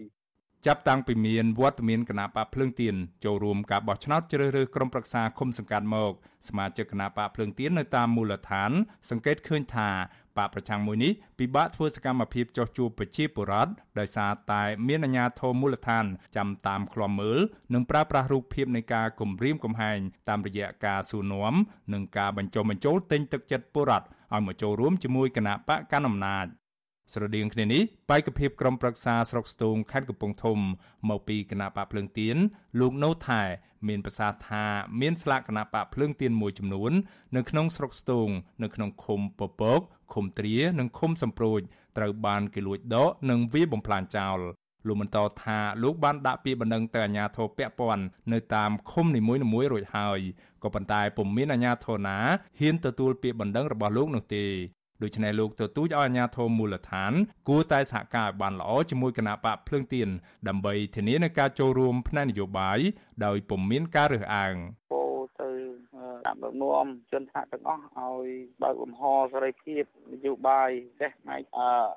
[0.67, 6.12] ចាប់តាំងពីមានវត្តមានគណៈបកភ្លើងទៀនចូលរួមការបោះឆ្នោតជ្រើសរើសក្រុមប្រឹក្សាឃុំសង្កាត់មក
[6.47, 8.71] សមាជិកគណៈបកភ្លើងទៀននៅតាមមូលដ្ឋាន
[9.10, 9.89] សង្កេតឃើញថា
[10.38, 17.39] បកប្រឆាំងមួយនេះពិបាកធ្វើសកម្មភាពចោះជួបប្រជាពលរដ្ឋដោយសារតែមានអាជ្ញាធរមូលដ្ឋានចាំតាមឃ្លាំមើល
[17.73, 19.99] និងប្រើប្រាស់រូបភាពនៃការគំរាមកំហែង
[20.30, 21.56] តាមរយៈការសួរនាំ
[21.93, 26.47] និងការបញ្ចុះបញ្ចូលទិញទឹកចិត្តពលរដ្ឋ ឲ្យមកចូលរួមជាមួយគណៈបកកណ្ដាលអំណាច
[27.13, 30.59] ស្រដៀងគ្នានេះបេក្ខភាពក្រុមប្រឹក្សាស្រុកស្ទូងខេត្តកំពង់ធំ
[31.09, 32.37] មកពីគណៈបកភ្លើងទៀន
[32.79, 33.43] លោកណូថែ
[33.87, 34.65] មានប្រសាសន៍ថា
[35.01, 36.91] មានស្លាកគណៈបកភ្លើងទៀនមួយចំនួន
[37.35, 38.29] នៅក្នុងស្រុកស្ទូង
[38.63, 39.81] នៅក្នុងឃុំពពក
[40.13, 41.59] ឃុំទ្រានិងឃុំសំប្រូច
[41.97, 44.39] ត្រូវបានគេលួចដកនិងវាយបំផ្លាញចោល
[44.87, 50.19] លោកបន្តថាលោកបានដាក់ពាក្យបណ្ដឹងទៅអាជ្ញាធរពាក់ព័ន្ធនៅតាមឃុំនីមួយៗរួចហើយ
[50.63, 52.17] ក៏ប៉ុន្តែពុំមានអាជ្ញាធរណា
[52.59, 54.45] ហ៊ានទទួលពាក្យបណ្ដឹងរបស់លោកនោះទេ
[55.03, 57.11] ដូច្នេះលោកទទូចឲ្យអាជ្ញាធរមូលដ្ឋាន
[57.49, 60.09] គួរតែសហការឲ្យបានល្អជាមួយគណៈបកភ្លើងទៀន
[60.47, 62.79] ដើម្បីធានានូវការចូលរួមផ្នែកនយោបាយ
[63.25, 64.55] ដោយពុំមានការរើសអើង
[64.91, 64.98] ពោទៅ
[66.25, 68.29] តាមដឹកនាំជនថ្នាក់ទាំងអស់ឲ្យ
[68.63, 69.01] បើកលំហ
[69.34, 70.69] សេរីភាពនយោបាយ
[71.01, 71.41] ចេះផ្នែក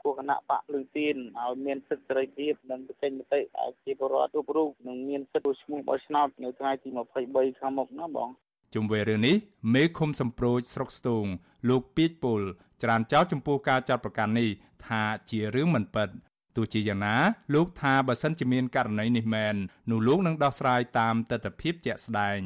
[0.04, 6.88] ពួកគណៈបកភ្លើងទៀនឲ្យមានសិទ្ធិសេរីភាពនិងប្រតិមតិឲ្យជាពលរដ្ឋគ្រប់រូបនឹងមានសិទ្ធិឈ្មោះបោះឆ្នោតនៅថ្ងៃទី
[7.24, 8.30] 23ខាងមុខណាបង
[8.74, 9.36] ជុំវិញរឿងនេះ
[9.74, 11.26] មេឃុំសំប្រូចស្រុកស្ទូង
[11.70, 12.40] លោកពីចពុល
[12.82, 14.48] ច្រានចោលចំពោះការចាត់ប្រកាសនេះ
[14.86, 16.08] ថាជារឿងមិនពិត
[16.56, 17.16] ទោះជាយ៉ាងណា
[17.54, 19.54] លោកថាបើសិនជាមានករណីនេះមែន
[19.90, 22.40] នោះលោកនឹងដោះស្រាយតាមទស្សនវិជ្ជាជាក់ស្ដែង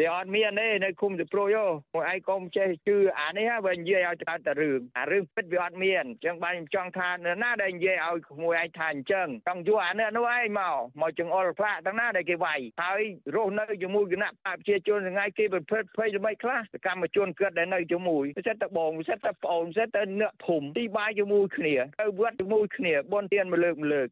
[0.00, 13.02] វាអត់មានទេនៅគុំទៅព្រួយហ៎មួយឯងកុំចេះជឿអានេះបើនិយាយឲ្យទៅតែរឿងអារឿងពិតវាអត់មានអញ្ចឹងបានខ្ញុំចង់ថានៅណាដែលនិយាយឲ្យក្មួយឯងថាអញ្ចឹងចង់យកអានេះនោះឯងមកមកចង្អុលផ្លាកទាំងណាដែលគេវាយហើយ
[13.34, 24.06] រស់នៅជាមួយគណៈបព្វជិជនថ្ងៃគេប្រព្រឹត្តភ័យល្បីខ្លះសកម្មជនគាត់ដែលនៅជាមួយពិសេសតែបងពិសេសតែប្អូនពិសេសតែអ្នកភូមិទីបាយជាមួយគ្នាទៅវត្តជាមួយគ្នាបនទានមួយលើកមួយលើក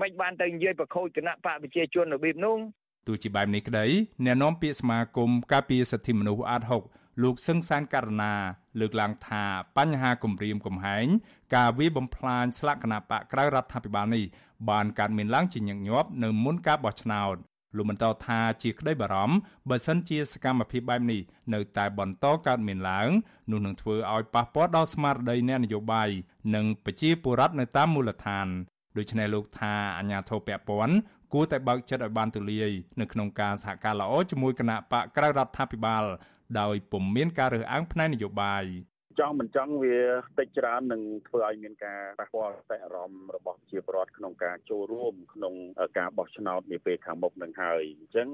[0.00, 2.58] មិនបានទៅនិយាយប្រខូចគណៈបព្វជិជនរបៀបនោះ
[3.06, 3.86] ទោះជាបែបនេះក្តី
[4.24, 6.62] អ្នកនាំពាក្យសមាគមការពារសិទ្ធិមនុស្សអាត
[6.92, 8.34] 6លោកសឹងសានករណា
[8.80, 9.44] លើកឡើងថា
[9.76, 11.06] បញ្ហាគម្រាមកំហែង
[11.54, 14.24] ការវាបំផ្លាញស្លាកគណបកក្រៅរដ្ឋាភិបាលនេះ
[14.70, 17.36] បានកើតមានឡើងជាញឹកញាប់នៅមុនការបោះឆ្នោត
[17.76, 19.36] លោកបន្តថាជាក្តីបារម្ភ
[19.68, 21.20] បើសិនជាសកម្មភាពបែបនេះ
[21.54, 23.08] នៅតែបន្តកើតមានឡើង
[23.50, 26.08] នោះនឹងធ្វើឲ្យប៉ះពាល់ដល់ស្មារតីអ្នកនយោបាយ
[26.54, 28.46] និងប្រជាពលរដ្ឋនៅតាមមូលដ្ឋាន
[28.98, 30.94] ដូច្នេះលោកថាអាញាធរពពាន់
[31.32, 36.04] គួរតែបើកចិត្តឲ្យបានទូលាយនៅក្នុងការសហការល្អជាមួយគណៈបកក្រៅរដ្ឋាភិបាល
[36.60, 38.64] ដោយពុំមានការរើសអើងផ្នែកនយោបាយ
[39.20, 39.98] ចង់មិនចង់វា
[40.38, 45.54] តិចច្រើននឹងធ្វើឲ្យមានការប៉ះពាល់តែអារម្មណ៍របស់ប្រជាពលរដ្ឋក្នុងការចូលរួមក្នុង
[45.98, 48.28] ការបោះឆ្នោតនាពេលខាងមុខនឹងហើយអញ្ចឹង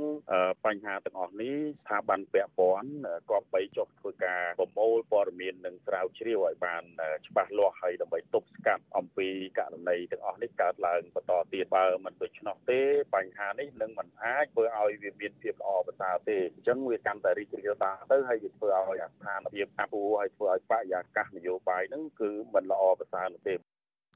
[0.65, 2.91] បញ្ហាទាំងអស់នេះស្ថាប័នពាក់ព័ន្ធ
[3.31, 6.83] គប្បីចុះធ្វើការប្រមូលព័ត៌មាននិងស្រាវជ្រាវឲ្យបាន
[7.27, 12.81] ច្បាស់លាស់ហើយដើម្បីទប់ស្កាត់អំពីករណីទាំងអស់នេះកើតឡើងបន្តទៀតបើមិនដូច្នោះទេ
[13.15, 23.55] បញ្ហានេះនឹងមិនអាចធ្វើឲ្យវាមានភាពល្អប្រសើរទេអញ្ចឹងវាកាន់តែរីករាលដាលទៅហើយវាធ្វើឲ្យស្ថានភាពអាប់អួរហើយធ្វើឲ្យបរិយាកាសនយោបាយហ្នឹងគឺមិនល្អប្រសើរនោះទេ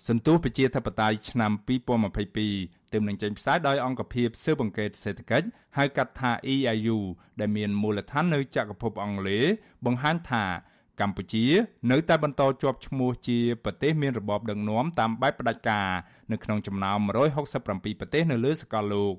[0.09, 1.53] សន្ទុះប្រជាធិបតេយ្យឆ្នាំ
[2.19, 6.99] 2022ទើបនឹងចេញផ្សាយដោយអង្គភាពស៊ើបអង្កេតសេដ្ឋកិច្ចហៅកាត់ថា EIU
[7.41, 9.45] ដែលមានមូលដ្ឋាននៅចក្រភពអង់គ្លេស
[9.85, 10.45] បង្ហាញថា
[11.01, 11.45] កម្ពុជា
[11.91, 15.89] នៅតែបន្តជាប់ឈ្មោះជាប្រទេសមានរបបដឹកនាំតាមបែបផ្ដាច់ការ
[16.33, 16.99] នៅក្នុងចំណោម
[17.51, 19.15] 167ប្រទេសនៅលើសកលលោក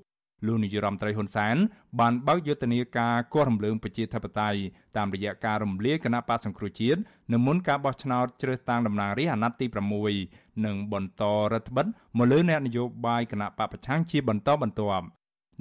[0.46, 1.56] លោកនាយរដ្ឋមន្ត្រីហ៊ុនសែន
[2.00, 4.60] បានបើកយុទ្ធនាការគោះរំលើងប្រជាធិបតេយ្យ
[4.98, 7.00] តាមរយៈការរំលាយគណៈបកសង្គ្រោះជាតិ
[7.34, 9.68] នៅមុនការបោះឆ្នោតជ្រើសតាំងតំណាងរាស្ត្រអាណត្តិទី
[10.16, 11.86] 6និងបន្តរដ្ឋបិទ
[12.18, 15.06] មកលើអ្នកនយោបាយគណៈបកប្រឆាំងជាបន្តបន្ទាប់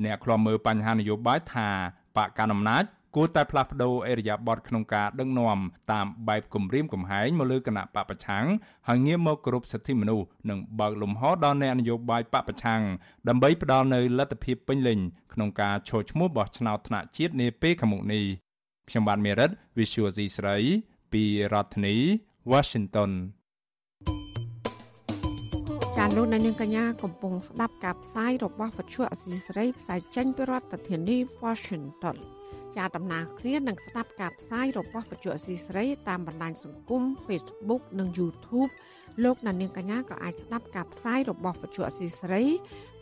[0.05, 1.68] អ្នកខ្លាំមើលបញ្ហានយោបាយថា
[2.16, 2.85] បកកណ្ដាលអំណាច
[3.16, 5.59] គួរតែផ្លាស់ប្តូរអេរយាប័តក្នុងការដឹកនាំ
[5.92, 8.44] តាមបែបគម្រាមកំហែងមកលើគណៈបពប្រឆាំង
[8.88, 12.83] ហើយងាកមកគោរពសិទ្ធិមនុស្សនិងបើកលំហដល់អ្នកនយោបាយបពប្រឆាំង
[13.29, 14.98] ដើម្បីផ្ដល់នូវលទ្ធភាពពេញលេញ
[15.33, 18.25] ក្នុងការឈរឈ្មោះបោះឆ្នោតថ្នាក់ជាតិនាពេលខាងមុខនេះ
[18.88, 20.57] ខ្ញុំបាទមេរិត Visual C ស្រី
[21.12, 21.96] ពីរដ្ឋធានី
[22.53, 23.11] Washington
[25.96, 32.18] ចាលោកនាងកញ្ញាកំពុងស្ដាប់ការផ្សាយរបស់វិទ្យុអសីសេរីផ្សាយចេញពីរដ្ឋធានី Washington
[32.76, 38.70] ជាដំណើរគ្នានឹងស្ដាប់ការផ្សាយរបស់វិទ្យុអស៊ីស្រីតាមបណ្ដាញសង្គម Facebook និង YouTube
[39.24, 42.42] លោកអ្នកនាងកញ្ញាក៏អាចស្ដាប់ការផ្សាយរបស់វិទ្យុអស៊ីស្រី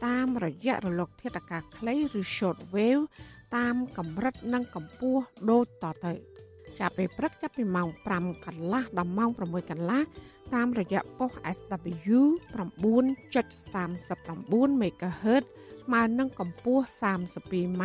[0.07, 3.03] តាមរយៈរលកធាតុអាកាសខ្លីឬ Shortwave
[3.57, 6.13] តាមកម្រិតនិងកម្ពស់ដូចតទៅ
[6.81, 10.01] ចាប់ពេលព្រឹកចាប់ពីម៉ោង5កន្លះដល់ម៉ោង6កន្លះ
[10.55, 12.19] តាមរយៈប៉ុស SW
[12.57, 15.45] 9.39 MHz
[15.85, 17.85] ស្មើនឹងកម្ពស់ 32m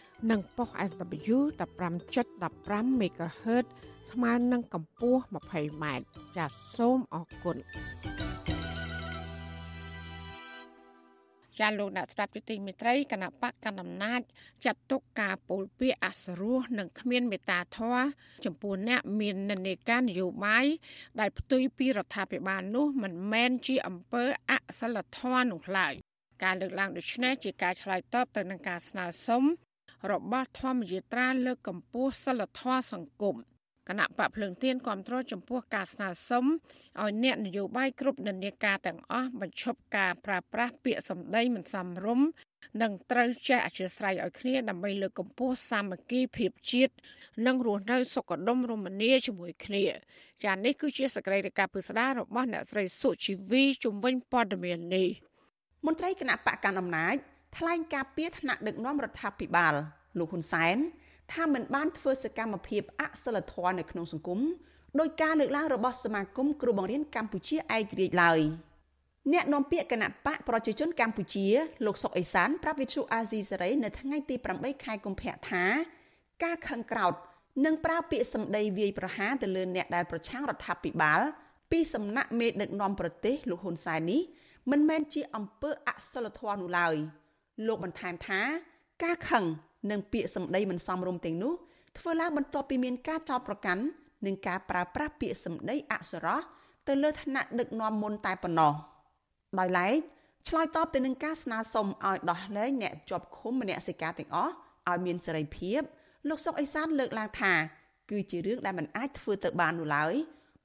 [0.29, 1.37] និងប៉ុស SW
[2.09, 3.65] 15.15 MHz
[4.11, 5.85] ស្មើនឹងកម្ពស់ 20m
[6.37, 7.57] ចាសសូមអរគុណ
[11.59, 14.21] ចាលោកអ្នកស្ដាប់យុតិមេត្រីគណៈបកកណ្ដាលអំណាច
[14.65, 18.03] ចាត់ទុកការពោលពាក្យអសរោះនិងគ្មានមេត្តាធម៌
[18.45, 20.65] ចំពោះអ្នកមាននិន្នាការនយោបាយ
[21.19, 25.93] ដែលផ្ទុយពីរដ្ឋាភិបាលនោះមិនមែនជាអំពើអសិលធម៌នោះឡើយ
[26.43, 29.43] ការលើកឡើងដូចនេះជាការឆ្លើយតបទៅនឹងការស្នើសុំ
[30.11, 33.37] របស់ធម្មយាត្រាលើកកម្ពស់សិលធម៌សង្គម
[33.89, 42.27] គណៈបកភ្លើងទៀនគ្រប់គ្រងចំពោះការស្នើសុំឲ្យអ្នកនយោបាយគ្រប់និន្នាការទាំងអស់បញ្ឈប់ការប្រើប្រាស់ពាក្យសម្ដីមិនសមរម្យ
[42.81, 46.93] និងត្រូវចេះអធិស្ឋានឲ្យគ្នាដើម្បីលើកកម្ពស់សាមគ្គីភាពជាតិ
[47.47, 49.83] និងរស់នៅសុខដុមរមនាជាមួយគ្នា
[50.43, 55.07] ចា៎នេះគឺជាសកម្មភាពពិស្ដាររបស់អ្នកស្រីសុជីវីជំនាញព័ត៌មាននេះ
[55.85, 57.15] មន្ត្រីគណៈបកកណ្ដាលអំណាច
[57.57, 59.73] ថ្លែងការពីថ្នាក់ដឹកនាំរដ្ឋាភិបាល
[60.19, 60.77] លោកហ៊ុនសែន
[61.33, 64.39] ថាមិនបានធ្វើសកម្មភាពអសិលធម៌នៅក្នុងសង្គម
[64.99, 68.39] ដោយការលើកឡើងរបស់សមាគមគ្រូបង្រៀនកម្ពុជាឯករាជ្យឡើយ
[69.33, 71.47] អ្នកនាំពាក្យគណៈបកប្រជាជនកម្ពុជា
[71.85, 75.63] លោកសុកអេសានប្រាប់វិទ្យុអាស៊ីសេរីនៅថ្ងៃទី8ខែកុម្ភៈថា
[76.43, 77.13] ការខឹងក្រោត
[77.65, 81.21] និងប្រើពាក្យសម្ដីវាយប្រហារទៅលើអ្នកដែលប្រឆាំងរដ្ឋាភិបាល
[81.71, 84.21] ពីសំណាក់មេដឹកនាំប្រទេសលោកហ៊ុនសែននេះ
[84.71, 86.95] មិនមែនជាអំពើអសិលធម៌នោះឡើយ។
[87.67, 88.41] លោកបន្ថែមថា
[89.03, 89.43] ការខឹង
[89.91, 91.53] និងពាក្យសម្ដីមិនសមរម្យទាំងនោះ
[91.97, 93.83] ធ្វើឡើងបន្ទាប់ពីមានការចោទប្រកាន់
[94.25, 96.41] និងការប្រើប្រាស់ពាក្យសម្ដីអសុរោះ
[96.87, 98.73] ទៅលើឋានៈដឹកនាំមុនតែប៉ុណ្ណោះ
[99.59, 99.95] ដោយឡែក
[100.47, 104.53] ឆ្លើយតបទៅនឹងការស្នើសុំឲ្យដោះលែងអ្នកជាប់ឃុំមនសិការទាំងអស់
[104.89, 105.81] ឲ្យមានសេរីភាព
[106.29, 107.53] លោកសុកអេសានលើកឡើងថា
[108.11, 110.13] គឺជារឿងដែលមិនអាចធ្វើទៅបាននោះឡើយ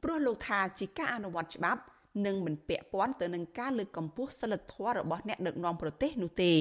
[0.02, 1.80] ព្រោះលោកថាជាការអនុវត្តច្បាប់
[2.26, 6.54] និងមិនពាក់ព័ន្ធទៅនឹងការលើកកម្ពស់សិលធម៌របស់អ្នកដឹកនាំប្រទេសនោះទេ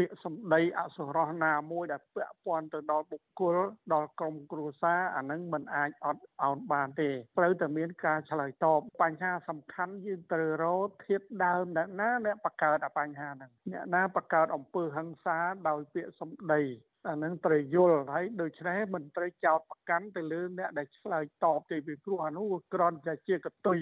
[0.00, 3.56] ពាក្យសម្ដីអសុរោះណាមួយដែលពាក់ព័ន្ធទៅដល់បុគ្គល
[3.92, 16.62] ដល់ក្រុមគ្រួសារអានឹងមិនអាចអត់អោនបានទេត្រូវតែមានការឆ្លើយតបបញ្ហាសំខាន់យើងត្រូវរកធៀបដើមអ្នកណាអ្នកបង្កើតអាបញ្ហាហ្នឹងអ្នកណាបង្កើតអំពើហិង្សាដោយពាក្យសម្ដី
[17.08, 23.78] អានឹងត្រូវយល់ហើយដូច្នេះមិនត្រូវចោតប្រកាន់ទៅលើអ្នកដែលឆ្លើយតបទេពីព្រោះអានោះគ្រាន់តែជាកតុយ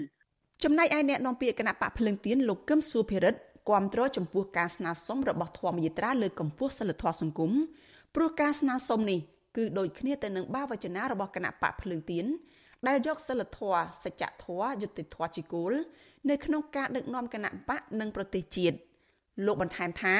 [0.63, 7.51] ចំណែកឯអ្នកនាំពាក្យគណៈបកភ្លឹងទៀនលោកកឹមសុភិរិទ្ធគាំទ្រចំពោះការស្នើសុំរបស់ធម្មយិត្រាលើកកម្ពស់សិលធម៌សង្គម
[8.15, 9.19] ព្រោះការស្នើសុំនេះ
[9.57, 12.25] គឺដូចគ្នាទៅនឹងបាវចនារបស់គណៈបកភ្លើងទៀន
[12.87, 15.73] ដែលយកសិលធម៌សច្ចធម៌យុត្តិធម៌ជាគោល
[16.29, 18.77] នៅក្នុងការដឹកនាំគណៈបកនិងប្រទេសជាតិ
[19.45, 20.15] លោកបន្ថែមថា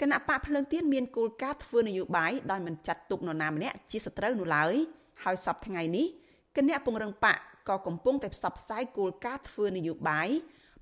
[0.00, 4.74] គណៈបកភ្លើងទៀនមានគោលការណ៍ធ្វើនយោបាយដោយមិនចាត់ទុកនរណាម្នាក់ជាសត្រូវនោះឡើយ
[5.24, 6.06] ហើយសពថ្ងៃនេះ
[6.56, 10.28] គណៈពង្រឹងបក ក៏កំពុងតែផ្សព្វផ្សាយគោលការណ៍ធ្វើនយោបាយ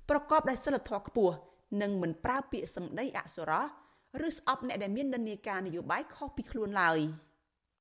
[0.09, 1.35] ប្រកបដោយសិលធម៌ខ្ពស់
[1.81, 3.65] និងមិនប្រើពាក្យសម្ដីអសុរោះ
[4.27, 6.99] ឬស្អប់អ្នកដែលមាននិន្នាការនយោបាយខុសពីខ្លួនឡើយ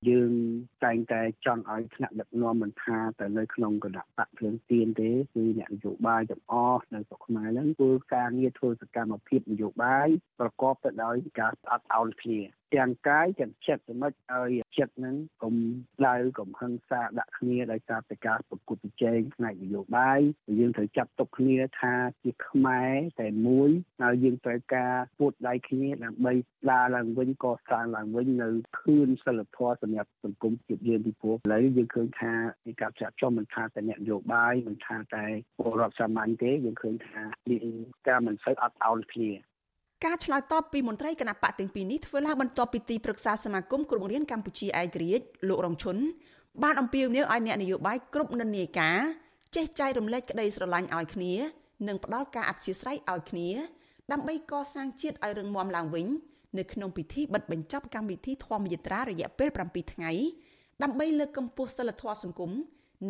[0.09, 0.33] យើង
[0.85, 10.09] តែងតែចង់ឲ្យថ្នាក់ដឹកនាំមិនថាតែនៅក្នុងគណៈបកភ្លើងទៀនទេគឺអ្នកនយោបាយទាំងអស់នៅស្រុកខ្មែរហ្នឹងធ្វើការងារធ្វើសកម្មភាពនយោបាយ
[10.41, 12.41] ប្រកបទៅដោយការអត់ឱនគ្នា
[12.75, 15.55] ទាំងកាយទាំងចិត្តសម្រាប់ឲ្យចិត្តហ្នឹងកុំ
[16.07, 20.21] ឡាវកុំហឹង្សាដាក់គ្នាដោយសារតែការប្រគល់ប្រជែងផ្នែកនយោបាយ
[20.61, 23.71] យើងត្រូវចាប់ទុកគ្នាថាជាខ្មែរតែមួយ
[24.03, 26.33] ហើយយើងត្រូវការពួតដៃគ្នាដើម្បី
[26.71, 35.25] ដើរឡើងវិញកសាងឡើងវិញនៅខឿនសិលធម៌សម្រាប់សង្គមជាតិយើងពីព្រោះឥឡូវយើងឃើញថាមានការចាក់ចំមិនថាតែអ្នកនយោបាយមិនថាតែ
[35.59, 37.67] ពលរដ្ឋសាមញ្ញទេយើងឃើញថាមាន
[38.09, 39.33] ការមិនសូវអត់ឱនគ្នា
[40.05, 45.97] ការឆ្លើយតបពីមន្ត្រីគណៈបកទាំងពីរនេះធ្វើឡើងបន្ទាប់ពីទីប្រឹក្សាសមាគមគ្រូបង្រៀនកម្ពុជាឯករាជ្យលោករងឈុន
[46.63, 48.99] បានអំពាវនាវឲ្យអ្នកនយោបាយគ្រប់និន្នាការ
[49.57, 51.33] ចេះចែករំលែកក្តីស្រឡាញ់ឲ្យគ្នា
[51.89, 53.49] និងផ្ដល់ការអធិស្ឋានឲ្យគ្នា
[54.13, 56.07] ដើម្បីកសាងជាតិឲ្យរឹងមាំឡើងវិញ
[56.59, 60.13] នៅក្នុងពិធីបិទបញ្ចប់កម្មវិធីធម្មយាត្រារយៈពេល7ថ្ងៃ
[60.83, 62.51] ដើម្បីលើកកម្ពស់សិលធម៌សង្គម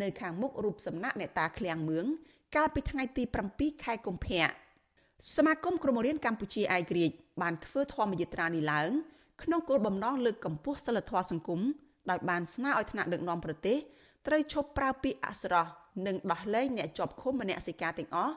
[0.01, 2.05] នៅខាងមុខរូបសំណាក់អ្នកតាឃ្លាំងមឿង
[2.55, 4.62] កាលពីថ្ងៃទី7ខែកុម្ភៈ
[5.35, 8.89] សមាគមគ្រូបង្រៀនកម្ពុជាឯករាជ្យបានធ្វើធម្មយាត្រានេះឡើង
[9.43, 11.61] ក្នុងគោលបំណងលើកកម្ពស់សិលធម៌សង្គម
[12.09, 13.77] ដោយបានស្នើឲ្យថ្នាក់ដឹកនាំប្រទេស
[14.27, 15.67] ត្រូវឈប់ប្រើពាក្យអសុរោះ
[16.05, 18.33] និងដោះលែងអ្នកជាប់ឃុំមនសិការទាំងអស់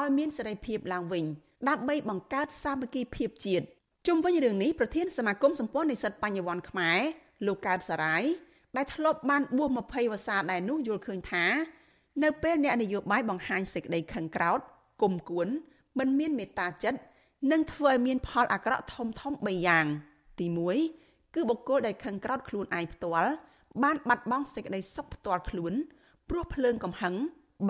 [0.00, 1.24] ឲ្យមានសេរីភាពឡើងវិញ
[1.68, 3.66] ដើម្បីបង្កើតសាមគ្គីភាពជាតិ
[4.06, 7.00] ជុំវិញរឿងនេះប្រធានសមាគមសម្ព័ន្ធនិស្សិតបញ្ញវន្តខ្មែរ
[7.46, 8.22] លោកកើតសារាយ
[8.76, 11.44] ដែលធ្លាប់បានបួស20វស្សាដែរនោះយល់ឃើញថា
[12.22, 14.60] នៅពេលអ្នកនយោបាយបង្ហាញសេចក្តីខឹងក្រោធ
[15.02, 15.48] គុំគួន
[15.98, 17.00] មិនមានមេត្តាចិត្ត
[17.52, 19.86] នឹងធ្វើឲ្យមានផលអាក្រក់ធំធំ3យ៉ាង
[20.38, 20.46] ទី
[20.90, 23.30] 1គឺបុគ្គលដែលខឹងក្រោធខ្លួនឯងផ្ទាល់
[23.82, 25.72] បានបាត់បង់សេចក្តីសុខផ្ទាល់ខ្លួន
[26.28, 27.14] ព្រោះភ្លើងកំហឹង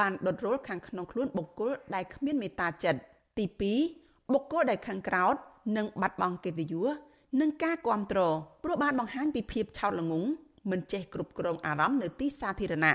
[0.00, 3.00] បានដុតរលខាងក្នុងខ្លួនបុគ្គលដែលគ្មានមេត្តាចិត្ត
[3.38, 3.44] ទី
[3.88, 5.34] 2បុគ្គលដែលខឹងក្រោធ
[5.76, 6.88] និងបាត់បង់កិត្តិយស
[7.40, 10.28] និងការគ្រប់គ្រងព្រោះបានបង្ហាញពីភាពឆោតល្ងង់
[10.70, 12.94] មិនចេះគ្រប់គ្រងអារម្មណ៍នៅទីសាធារណៈ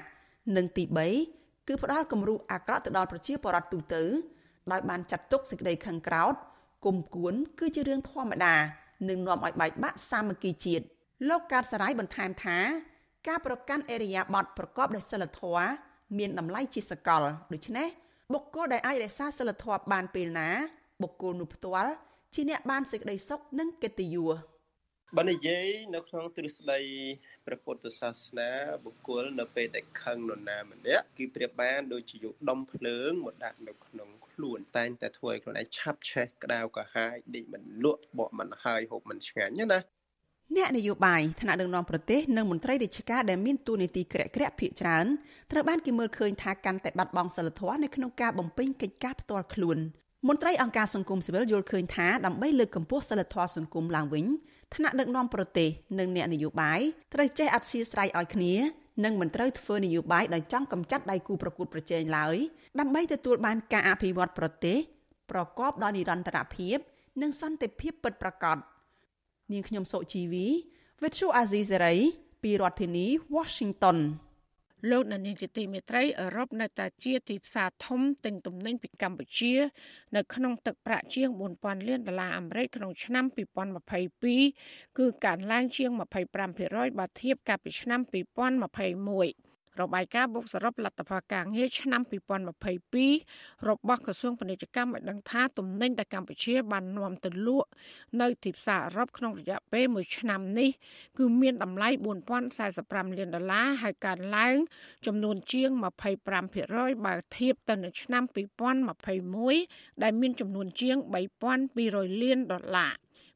[0.55, 0.83] និងទី
[1.25, 4.03] 3គឺផ្ដាល់គំរូអាក្រក់ទៅដល់ប្រជាពលរដ្ឋទូទៅ
[4.71, 6.35] ដោយបានចាត់ទុកសេចក្តីខឹងក្រោធ
[6.85, 8.55] គុំគួនគឺជារឿងធម្មតា
[9.09, 10.85] នឹងនាំឲ្យបែកបាក់សាមគ្គីជាតិ
[11.29, 12.57] លោកកើតសរាយបន្ថែមថា
[13.27, 15.67] ការប្រកាន់អេរិយាប័ត្រប្រកបដោយសិលធម៌
[16.17, 17.21] មានតម្លៃជាសកល
[17.53, 17.87] ដូច្នេះ
[18.33, 20.49] បុគ្គលដែលអាចរក្សាសិលធម៌បានពេលណា
[21.01, 21.91] បុគ្គលនោះផ្ទាល់
[22.33, 24.35] ជាអ្នកបានសេចក្តីសុខនិងកិត្តិយស
[25.17, 26.79] បើនិយាយនៅក្នុងទ្រឹស្ដី
[27.45, 28.49] ព្រះពុទ្ធសាសនា
[28.85, 39.79] បុគ្គលនៅពេលដែលខឹងនរណាម្នាក់គឺប្រៀបបានដូចជាយកដុំភ្លើងមកដាក់នៅក្នុង ខ្លួនតែងតែធ្វើឲ្យខ្លួនឯងឆាប់ឆេះក្តៅកាហាយដេកមិនលក់បកមិនហើយហូបមិនឆ្ងាញ់ណា
[40.57, 45.05] អ្នកនយោបាយថ្នាក់ដឹកនាំប្រទេសនិងមន្ត្រីរាជការដែលមានតួនាទីក្រាក់ក្រាក់ភាកច្រើន
[45.51, 49.77] ត្រូវបានគេមើលឃើញថាកាន់តែបាត់បង់សិលធម៌នៅក្នុងការបំពេញកិច្ចការផ្ទាល់ខ្លួន
[50.27, 54.25] មន្ត្រីអង្គការសង្គមស៊ីវិលយល់ឃើញថាដើម្បីលើកកម្ពស់សិលធម៌សង្គមឡើងវិញ
[54.75, 55.69] ថ្នាក់ដឹកនាំប្រទេស
[55.99, 56.79] និងអ្នកនយោបាយ
[57.13, 58.53] ត្រូវចេះអធ្យាស្រ័យឲ្យគ្នា
[59.03, 62.37] និងមិនត្រូវធ្វើនយោបាយដោយចង់កម្ចាត់ដៃគូប្រកួតប្រជែងឡើយ
[62.79, 64.77] ដើម្បីទទួលបានការអភិវឌ្ឍប្រទេស
[65.31, 66.77] ប្រកបដោយនិរន្តរភាព
[67.21, 68.57] និងសន្តិភាពពិតប្រាកដ
[69.51, 70.47] នាងខ្ញុំសុជីវី
[71.01, 71.97] Virtual Azizi Serai
[72.43, 73.05] ពីរដ្ឋធានី
[73.35, 73.97] Washington
[74.91, 79.53] លោកនានីជាទីមេត្រីអឺរ៉ុបនៅតែជាទីផ្សារធំទិញទំនិញពីកម្ពុជា
[80.15, 83.25] នៅក្នុងទឹកប្រាក់ជាង4000លានដុល្លារអាមេរិកក្នុងឆ្នាំ
[84.31, 85.89] 2022គឺកើនឡើងជាង
[86.45, 89.44] 25%បើធៀបកាលពីឆ្នាំ2021
[89.81, 92.01] របាយការណ៍បុកសរុបលទ្ធផលការងារឆ្នាំ
[92.85, 97.69] 2022របស់ក្រសួងពាណិជ្ជកម្មឲ្យដឹងថាទំនិញដែលកម្ពុជា បាននាំទៅលក់
[98.21, 100.69] នៅទីផ្សារអឺរ៉ុបក្នុងរយៈពេល1ឆ្នាំនេះ
[101.17, 101.89] គឺមានតម្លៃ
[102.53, 104.55] 4045លានដុល្លារហើយកើនឡើង
[105.05, 105.69] ចំនួនជាង
[106.37, 108.23] 25%បើធៀបទៅនឹងឆ្នាំ
[109.33, 110.97] 2021ដែលមានចំនួនជាង
[111.63, 112.93] 3200លានដុល្លារ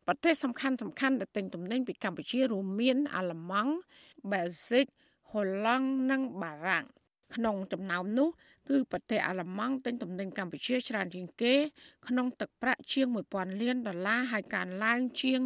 [0.07, 3.73] ប្រទេសសំខាន់សំខាន់ដែលទិញទំនិញពីកម្ពុជារួមមានអាល្លឺម៉ង់
[4.31, 4.85] បែលហ្សិក
[5.31, 6.85] ហូឡង់និងបារាំង
[7.35, 8.29] ក្នុងចំណោមនោះ
[8.69, 11.55] គឺប្រទេសអាល្លឺម៉ង់ទិញទំនិញកម្ពុជាច្រើនជាងគេ
[12.07, 15.39] ក្នុងទឹកប្រាក់ជាង1000លានដុល្លារហើយកើនឡើងជាង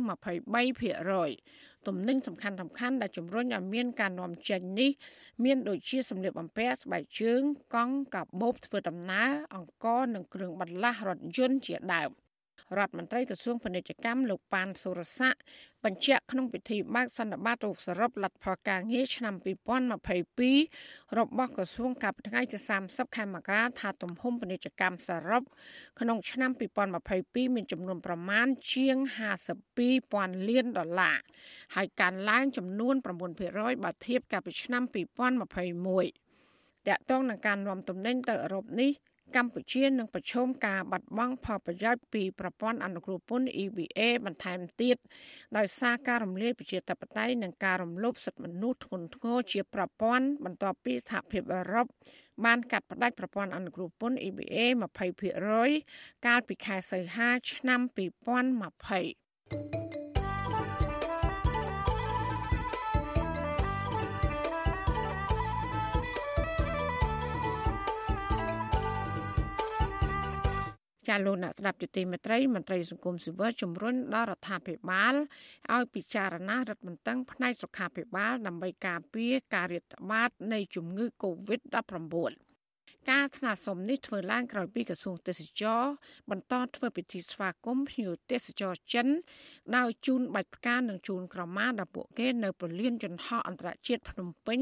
[0.51, 4.91] 23%ទទំនិញសំខាន់សំខាន់ដែលជំរុញឲ្យមានការនាំចេញនេះ
[5.43, 7.41] មានដូចជាសម្លៀកបំពាក់ស្បែកជើង
[7.73, 12.11] កង់កាបូបធ្វើដំណើរអង្ករនិងគ្រឿងបន្លាស់រថយន្តជាដើម។
[12.77, 15.39] រដ្ឋមន្ត្រីក្រសួងពាណិជ្ជកម្មលោកប៉ានសុរស័ក្តិ
[15.85, 19.35] បញ្ជាក់ក្នុងពិធីបើកសន្និបាតរូបសរុបលទ្ធផលការងារឆ្នាំ
[20.05, 25.43] 2022របស់ក្រសួងកាលពីថ្ងៃទី30ខែមករាថាទំហំពាណិជ្ជកម្មសរុប
[25.99, 26.51] ក្នុងឆ្នាំ
[27.03, 28.97] 2022មានចំនួនប្រមាណជាង
[29.73, 31.17] 52,000លានដុល្លារ
[31.75, 32.95] ហើយកើនឡើងចំនួន
[33.41, 38.91] 9%បើធៀបកាលពីឆ្នាំ2021តាក់ទងនឹងការនាំទំនិញទៅអឺរ៉ុបនេះ
[39.35, 44.97] កម្ពុជានឹងប្រឈមការបាត់បង់ផលប្រយោជន៍ពីប្រព័ន្ធអនុគ្រោះពន្ធ EBA បន្ថែមទៀត
[45.57, 51.85] ដោយសារការរំលាយប្រជាធិបតេយ្យនិងការរំលោភសិទ្ធិមនុស្សធ្ងន់ធ្ងរជាប្រព័ន្ធបន្ទាប់ពីសហភាពអឺរ៉ុប
[52.45, 54.57] បានកាត់ផ្តាច់ប្រព័ន្ធអនុគ្រោះពន្ធ EBA
[55.43, 60.02] 20%កាលពីខែសីហាឆ្នាំ2020
[71.13, 75.13] ចាលោកអ្នកស្ដាប់យុតិមេត្រីមន្ត្រីសង្គមស៊ីវិលជំរុញដល់រដ្ឋាភិបាល
[75.75, 82.33] ឲ្យពិចារណារដ្ឋបន្ទឹងផ្នែកសុខាភិបាល ដើម្បីការពារការរាតត្បាត នៃជំងឺ Covid-19
[83.11, 85.81] ការស្នើសុំនេះធ្វើឡើងក្រោយពីក្រសួងទេសចរ
[86.29, 89.07] បន្តធ្វើពិធីស្វាគមន៍ភ្ញៀវទេសចរចិន
[89.77, 94.59] ដោយជូនបាច់ផ្កានិងជូនក្រមាដល់ពួកគេនៅប្រលានយន្តហោះអន្តរជាតិភ្នំពេញ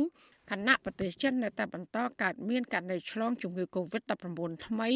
[0.52, 4.90] ខណៈប្រទេសចិននៅតែបន្តកើតមានករណីឆ្លងជំងឺ Covid-19 ថ្មី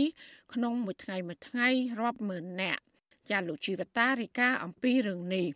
[0.53, 1.67] ក្នុងមួយថ្ងៃមួយថ្ងៃ
[1.99, 2.81] រាប់ម៉ឺននាក់
[3.29, 5.47] ចាលោកជីវតារីកាអំពីរឿងនេះ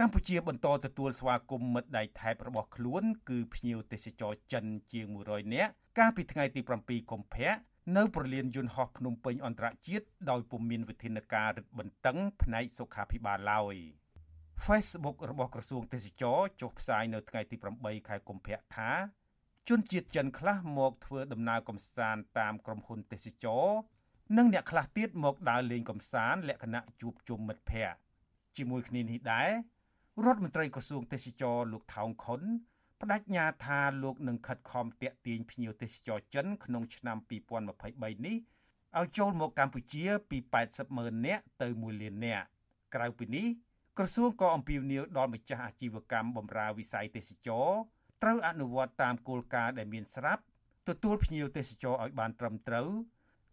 [0.00, 7.52] កម្ពុជាបន្តទទួលស្វាគមន៍មិត្តដៃថៃរបស់ខ្លួន គឺភ្ញៀវទេសចរចិនជាង100នាក់កាលពីថ្ងៃទី7កុម្ភៈ
[7.96, 13.76] នៅប្រលានយន្តហោះភ្នំពេញអន្តរជាតិដោយពុំមានវិធានការរឹតបន្តឹងផ្នែកសុខាភិបាលឡើយ
[14.66, 18.90] Facebook របស់ក្រសួងទេសចរចុះផ្សាយនៅថ្ងៃទី8ខែកុម្ភៈថា
[19.68, 23.66] ជនជាតិចិនខ្លះមកធ្វើដំណើរកំសាន្តតាមក្រុមហ៊ុនទេសចរ
[24.36, 27.98] និងអ្នកខ្លះទៀតមកដើរលេងកំសាន្តលក្ខណៈជួបជុំមិត្តភ័ក្តិ
[28.56, 29.50] ជាមួយគ្នានេះដែរ
[30.24, 32.40] រដ្ឋមន្ត្រីក្រសួងទេសចរលោកថោងខុន
[33.00, 38.36] បដិញ្ញាថាលោកនឹងខិតខំតាក់ទាញភ្ញៀវទេសចរចិនក្នុងឆ្នាំ2023នេះ
[38.98, 42.46] ឲ្យចូលមកកម្ពុជាពី80ម៉ឺននាក់ទៅ1លាននាក់
[42.94, 43.46] ក្រៅពីនេះ
[43.98, 47.68] ក្រសួងក៏អំពាវនាវដល់ម្ចាស់អាជីវកម្មបម្រើវិស័យទេសចរ
[48.22, 50.42] ត្រូវអនុវត្តតាមគោលការណ៍ដែលមានស្រាប់
[50.88, 52.88] ទទួលភ្ញៀវទេសចរឲ្យបានត្រឹមត្រូវ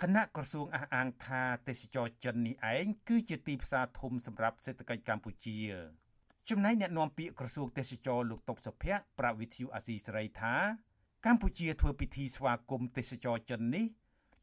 [0.02, 5.58] គណៈក្រសួងអះអាងថាទេសចរចិននេះឯងគឺជាទីផ្សារធំសម្រាប់សេដ្ឋកិច្ចកម្ពុជា
[6.50, 10.56] ចំណែកអ្នកនាំពាក្យក្រសួងទេសចរលោកតុបសុភ័ក្រប្រាវិទ្យូអាស៊ីសេរីថា
[11.26, 13.86] កម្ពុជាធ្វើពិធីស្វាគមន៍ទេសចរចិននេះ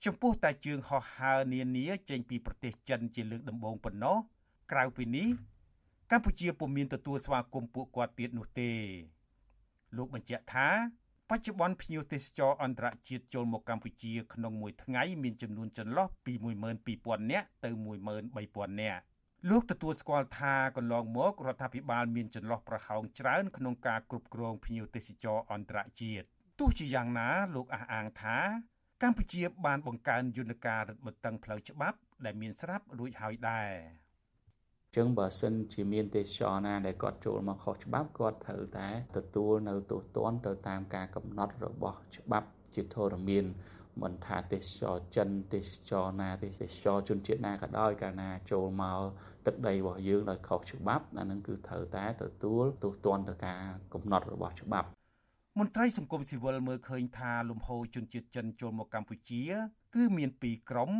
[0.04, 4.16] ចំពោះតែជើងហោះហើរនានាចេញពីប្រទេសចិនជាលើកដំបូងប៉ុណ្ណោះ
[4.72, 5.28] ក្រៅពីនេះ
[6.10, 8.72] កម្ពុជាពុំមានទទួលស្វាគមន៍ពួកគាត់ទៀតនោះទេ
[9.96, 10.68] លោកបញ្ជាក់ថា
[11.30, 16.32] បច្ចុប្បន្នភ្ញៀវទេសចរអន្តរជាតិចូលមកកម្ពុជាក្នុងមួយថ្ងៃមានចំនួនចន្លោះពី
[16.82, 17.70] 12000នាក់ទៅ
[18.26, 19.02] 13000នាក់
[19.50, 26.26] លោកទទួលស្គាល់ថាកន្លងមករដ្ឋាភិបាលមានចន្លោះប្រហោងច្រើនក្នុងការគ្រប់គ្រងភ្ញៀវទេសចរអន្តរជាតិ
[26.58, 28.38] ទោះជាយ៉ាងណាលោកអះអាងថា
[29.02, 33.72] កម្ពុជាបានបង្កើនយន្តការរឹតបន្តឹងផ្លូវច្បាប់ដែលមានស្រាប់រួចហើយដែរ
[34.96, 43.44] ចឹងបើសិនជាមានទេសចរណាដែលគាត់ចូលមកខុសច្បាប់គាត់ត្រូវតែទទួលនៅទោសទណ្ឌទៅតាមការកំណត់របស់ច្បាប់ជាធរមាន
[44.02, 49.00] មិនថាទេសចរចិនទេសចរណាទេសចរជនជាតិណាក៏ដោយកាលណាចូលមក
[49.46, 53.62] ទឹកដីរបស់យើងដោយខុសច្បាប់អានឹងគឺត្រូវតែទទួលទោសទណ្ឌទៅការ
[53.94, 54.88] កំណត់របស់ច្បាប់
[55.58, 59.42] មន្ត្រីសង្គមស៊ីវិលមើលឃើញថាលំហូរជនជាតិចិនចូលមកកម្ពុជា
[59.94, 60.90] គឺមានពីរក្រុម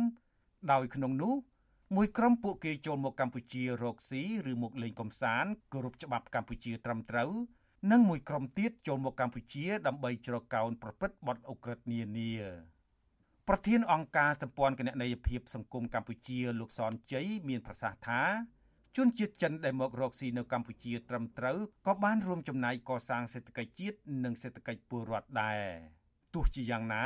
[0.71, 1.33] ដោយក្នុងនោះ
[1.95, 7.31] មួយក្រុមពួកគេចូលមកកម្ពុជារកស៊ីឬមកលេងកំសាន្តគោរពច្បាប់កម្ពុជាត្រឹមត្រូវ
[7.91, 12.33] និងមួយក្រុមទៀតចូលមកកម្ពុជា ដើម្បីជ្រកកោនប្រព្រឹត្តបទអ ுக ្រិតនានា
[13.47, 18.21] ប្រធានអង្គការសម្ព័ន្ធគណនេយ្យភាពសង្គមកម្ពុជាលោកសនជ័យមានប្រសាសន៍ថា
[18.97, 25.61] ជនជាតិចិនដែលមករកស៊ីនៅកម្ពុជាត្រឹមត្រូវក៏បានរួមចំណែកកសាងសេដ្ឋកិច្ចជាតិនិងសេដ្ឋកិច្ចពលរដ្ឋដែរ
[26.33, 27.05] ទោះជាយ៉ាងណា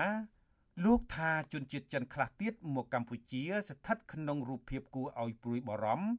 [0.83, 6.09] លោកថាជនជាតិចិនខ្លះទៀតមកកម្ពុជា ស្ថិតក្នុងរូបភាពគួរឲ្យព្រួយបារម្ភ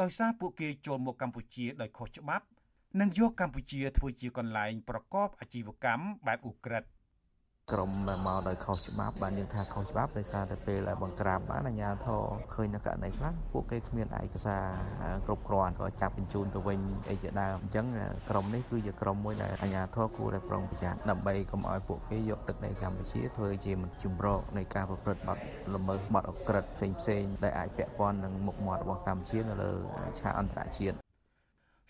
[0.00, 2.44] ដោយសារពួកគេចូលមកកម្ពុជាដោយខុសច្បាប់
[3.00, 6.88] និងយកកម្ពុជាធ្វើជាកន្លែងប្រកបអាជីវកម្មបែបឧក្រិដ្ឋ
[7.72, 12.22] ក្រុមដែលមកដោយខុសច្បាប់បានយើងថាខុសច្បាប់ដោយសារតែពេលដែលបង្ក្រាបបានអាជ្ញាធរ
[12.54, 14.64] ឃើញនៅករណីខ្លះពួកគេគ្មានឯកសារ
[15.26, 17.86] គ្រប់គ្រាន់ក៏ចាប់បញ្ជូនទៅវិញអីជាដើមអញ្ចឹង
[18.30, 25.38] ក្រុមនេះគឺជាក្រុមមួយដែលអាជ្ញាធរគួរតែប្រុងប្រយ័ត្នដើម្បីកុំឲ្យពួកគេយកទឹកដីកម្ពុជាធ្វើជាជំរកនៃការប្រព្រឹត្តបទ
[25.74, 29.72] ល្មើសបទអក្រិតផ្សេងៗដែលអាចពាក់ព័ន្ធនឹងមុខមាត់របស់កម្ពុជានៅលើ
[30.20, 30.96] ឆាកអន្តរជាតិ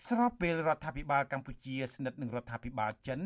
[0.07, 3.21] ស្របពេលរដ្ឋាភិបាលកម្ពុជាស្និទ្ធនឹងរដ្ឋាភិបាលចិន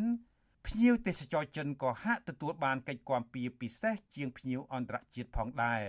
[0.67, 5.83] ភ្ញៀវទេសចរចិនក៏ហាក់ទទួលបានកិច្ចគាំពៀពិសេសជាងភ្ញៀវអន្តរជាតិផងដែរ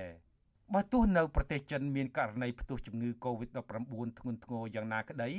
[0.74, 5.30] បើទោះនៅប្រទេសចិនមានករណីផ្ទុះជំងឺ Covid-19 ធ្ងន់ធ្ងរយ៉ាងណាក្តី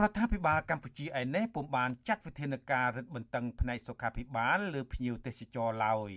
[0.00, 6.12] រដ្ឋាភិបាលកម្ពុជាឯនេះពុំបានចាត់វិធានការរឹតបន្តឹងផ្នែកសុខាភិបាលលើភ្ញៀវទេសចរឡើយ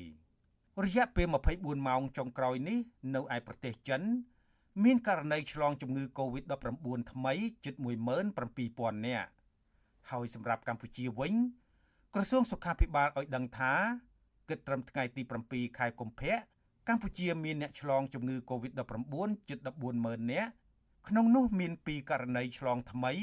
[0.83, 1.27] រយៈពេល
[1.57, 2.79] 24ម៉ោងចុងក្រោយនេះ
[3.15, 4.01] នៅឯប្រទេសចិន
[4.83, 7.33] មានករណីឆ្លងជំងឺ Covid-19 ថ្មី
[7.65, 7.75] ជិត
[8.41, 9.29] 17000នាក់
[10.11, 11.33] ហើយសម្រាប់កម្ពុជាវិញ
[12.15, 13.73] ក្រសួងសុខាភិបាលឲ្យដឹងថា
[14.49, 16.33] គិតត្រឹមថ្ងៃទី7ខែកុម្ភៈ
[16.87, 19.15] កម្ពុជាមានអ្នកឆ្លងជំងឺ Covid-19
[19.49, 19.59] ជិត
[19.95, 20.49] 140,000នាក់
[21.07, 23.13] ក្នុងនោះមាន2ករណីឆ្លងថ្មី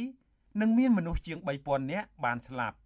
[0.61, 2.77] និងមានមនុស្សជាង3000នាក់បានស្លាប់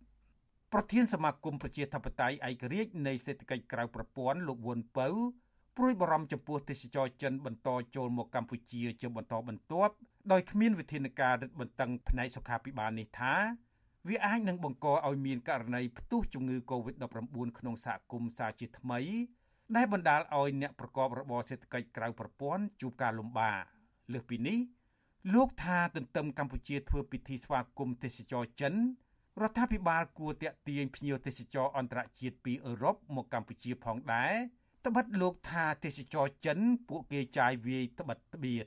[0.72, 5.08] ប្រធានសមាគមប្រជាធិបតេយ្យឯករាជ្យនៃសេដ្ឋកិច្ចក្រៅប្រព័ន្ធលោកវុនពៅ
[5.76, 9.94] ព្រួយបារម្ភចំពោះទេសចរចិនបន្តចូលមកកម្ពុជាជាបន្តបន្ទាប់
[10.32, 13.34] ដោយគ្មានវិធានការរឹតបន្តឹងផ្នែកសុខាភិបាលនេះថា
[14.08, 19.00] វាអាចនឹងបង្កឲ្យមានករណីផ្ទុះជំងឺ Covid-19 ក្នុងសហគមន៍សាជាថ្មី
[19.76, 23.60] ដែលបណ្ដាលឲ្យអ្នកប្រកបរបរសេដ្ឋកិច្ចក្រៅប្រព័ន្ធជួបការលំបាក
[24.12, 24.58] លើសពីនេះ
[25.34, 28.74] លោកថាទន្ទឹមកម្ពុជាធ្វើពិធីស្វាគមន៍ទេសចរចិន
[29.42, 34.34] រដ្ឋាភិបាលគួរតាក់ទាញភ្ញៀវទេសចរអន្តរជាតិពីអឺរ៉ុបមកកម្ពុជាផងដែរ
[34.86, 38.66] ត្បិតលោកថាទេសចរចិនពួកគេចាយវាយត្បិតត្បៀត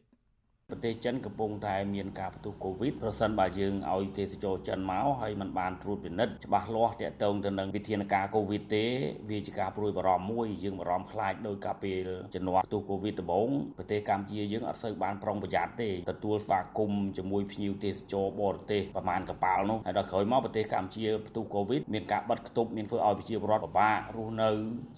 [0.71, 8.85] ប្រទេសចិនកំពុងតែមានការផ្ទុះកូវីដប្រសិនបើយើងឲ្យទេសចរចិនមកហើយมันបានត្រួតពិនិត្យច្បាស់លាស់ទាក់ទងទៅនឹងវិធានការកូវីដទេ
[9.29, 24.49] វាជាការព្រួយបារម្ភមួយយើងបារម្ភខ្លាចដោយកាលពេលជំនាន់ផ្ទុះកូវីដដំបូងប្រទេសកម្ពុជាយើងអត់សូវបានប្រុងប្រយ័ត្នទេទទួលស្វាគមន៍ជាមួយភ្ញៀវទេសចរបរទេសប្រមាណកប៉ាល់នោះហើយដល់ក្រោយមកប្រទេសកម្ពុជាផ្ទុះកូវីដមានការបិទគប់មានធ្វើឲ្យប្រជាពលរដ្ឋពិបាករស់នៅ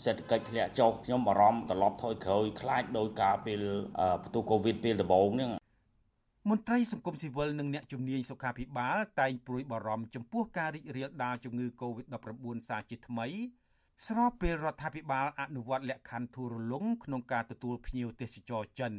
[0.06, 3.62] សេដ្ឋកិច្ចធ្លាក់ចុះខ្ញុំបារម្ភត្រឡប់ថយក្រោយខ្លាចដោយការពេល
[4.26, 5.59] ផ្ទុះកូវីដពេលដំបូងហ្នឹង
[6.50, 13.28] មន្ត្រីសង្គមស៊ីវិលនិងអ្នកជំនាញសុខាភិបាលតែងព្រួយបារម្ភចំពោះការរីករាលដាលជំងឺ Covid-19 សាជាថ្មី
[14.08, 18.94] ស្របពេលរដ្ឋាភិបាលអនុវត្តលក្ខខណ្ឌទូរលុងក្នុងការទទួលភ្ញៀវទេសចរចិន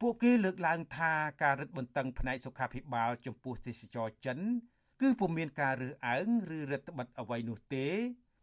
[0.00, 1.12] ពួកគេលើកឡើងថា
[1.42, 4.38] ការរឹតបន្តឹងផ្នែកសុខាភិបាលចំពោះទេសចរចិន
[5.00, 7.86] គឺពុំមានការរើសអើងឬរដ្ឋបិទអ្វីនោះទេ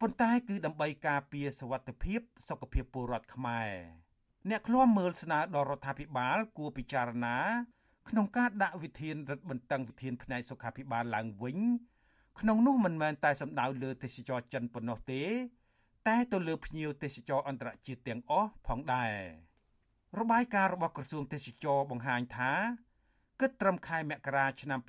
[0.01, 2.19] ប៉ុន្តែគឺដើម្បីការពារសុវត្ថិភាព
[2.49, 3.71] សុខភាពពលរដ្ឋខ្មែរ
[4.49, 7.37] អ្នកឃ្លាំមើលស្នើដល់រដ្ឋាភិបាលគួរពិចារណា
[8.11, 11.57] ក្នុងការដាក់វិធានរឹតបន្តឹងវិធានផ្នែកសុខាភិបាលឡើងវិញ
[12.39, 15.23] ក្នុងនោះមិនមែនតែសំដៅលើទេសចរចិនប៉ុណ្ណោះទេ
[16.07, 19.13] តែទៅលើភ្ញៀវទេសចរអន្តរជាតិទាំងអស់ផងដែរ
[20.19, 22.51] របាយការណ៍របស់ក្រសួងទេសចរបង្ហាញថា
[23.39, 24.79] គិតត្រឹមខែមករាឆ្នាំ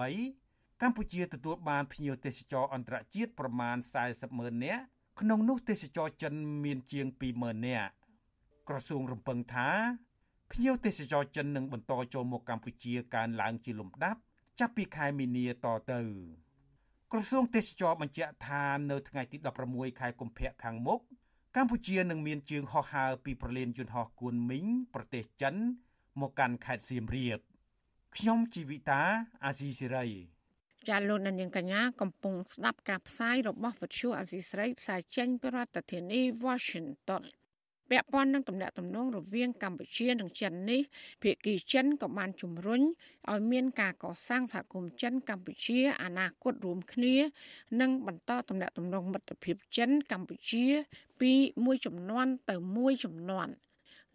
[0.00, 3.76] 2023កម្ពុជាទទួលបានភ្ញៀវទេសចរអន្តរជាតិប្រមាណ
[4.08, 4.82] 40ម៉ឺននាក់
[5.20, 6.34] ក្នុងនោះទេសចរចិន
[6.64, 7.90] មានជាង20,000នាក់
[8.68, 9.70] ក្រសួងរំពឹងថា
[10.52, 14.20] ភ្ញៀវទេសចរចិននឹងបន្តចូលមកកម្ពុជាកើនឡើងជាលំដាប់
[14.60, 16.00] ចាប់ពីខែមីនាតទៅ
[17.12, 19.36] ក្រសួងទេសចរបញ្ជាក់ថានៅថ្ងៃទី
[19.68, 21.00] 16ខែកុម្ភៈខាងមុខ
[21.56, 25.54] កម្ពុជានឹងមានជើងហោះហើរពីប្រលានយន្តហោះគួនមីងប្រទេសចិន
[26.20, 27.38] មកកាន់ខេត្តសៀមរាប
[28.16, 29.02] ខ្ញុំជីវិតា
[29.44, 30.06] អាស៊ីសេរី
[30.88, 37.22] ចាលោកនាងកញ្ញាកំពុងស្ដាប់ការផ្សាយរបស់វិទ្យុអាស៊ីសេរីផ្សាយចេញពីរដ្ឋធានី Washington
[37.90, 40.80] ពាក់ព័ន្ធនឹងទំនាក់ទំនងរវាងកម្ពុជានិងចិននេះ
[41.22, 42.82] ភាគីចិនក៏បានជំរុញ
[43.30, 47.14] ឲ្យមានការកសាងសហគមន៍ចិនកម្ពុជាអនាគតរួមគ្នា
[47.80, 50.66] និងបន្តទំនាក់ទំនងមិត្តភាពចិនកម្ពុជា
[51.20, 51.32] ពី
[51.64, 53.48] មួយចំនួនទៅមួយចំនួន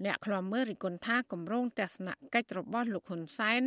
[0.06, 3.62] អ្នកខ្លាំមើលរិគុណថាគម្រោងទស្សនកិច្ចរបស់លោកហ៊ុនសែន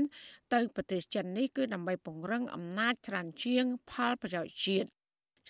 [0.54, 4.88] ទៅប្រទេសចិននេះគឺដើម្បីពង្រឹងអំណាចច្រើនជាងផលប្រយោជន៍ជាតិ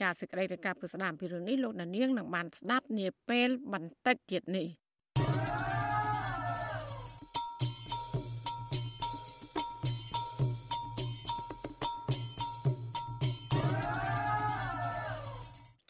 [0.01, 4.67] ចាសសេចក្តីរាយការណ៍ពីស្ដាមពីរឿងនេះលោកនាងនឹងបានស្ដាប់នាពេលបន្តិចទៀតនេះ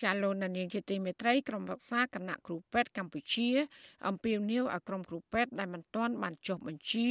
[0.03, 3.49] ចាលោកនាងជាទីមេត្រីក្រុមរក្សាគណៈគ្រូពេទ្យកម្ពុជា
[4.09, 7.09] អំពាវនាវឲ្យក្រុមគ្រូពេទ្យដែលមិនទាន់បានចុះបញ្ជី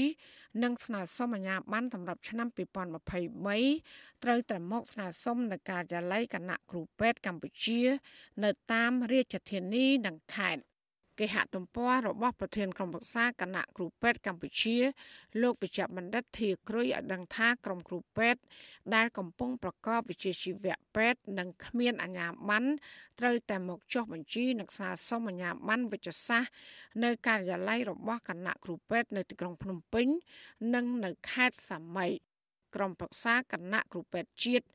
[0.63, 7.81] និងស្នើសុំអាជ្ញាប័ណ្ណសម្រាប់ឆ្នាំ2023ត្រូវតែមកស្នើសុំនៅការិយាល័យគណៈគ្រូពេទ្យកម្ពុជា
[8.43, 10.68] នៅតាមរាជធានីនិងខេត្ត
[11.20, 14.78] គេហទំព័ររបស់ប្រធានក្រុមប្រឹក្សាគណៈគ្រូពេទ្យកម្ពុជា
[15.41, 18.41] លោកវិជ្ជបណ្ឌិតធាគ្រុយឲ្យដឹងថាក្រុមគ្រូពេទ្យ
[18.95, 22.70] ដែលកំពុងប្រកបវិជ្ជាជីវៈពេទ្យនិងគ្មានអាជ្ញាប័ណ្ណ
[23.20, 26.51] ត្រូវតែមកចុះបញ្ជីនិងសារសុំអាជ្ញាប័ណ្ណវិជ្ជសាស្ត្រ
[27.03, 30.07] នៅការិយាល័យរបស់គណៈគ្រូពេទ្យនៅទីក្រុងភ្នំពេញ
[30.76, 32.07] និងនៅខេត្តសាមី
[32.76, 34.65] ក្រុមប្រឹក្សាគណៈគ្រូពេទ្យជាតិ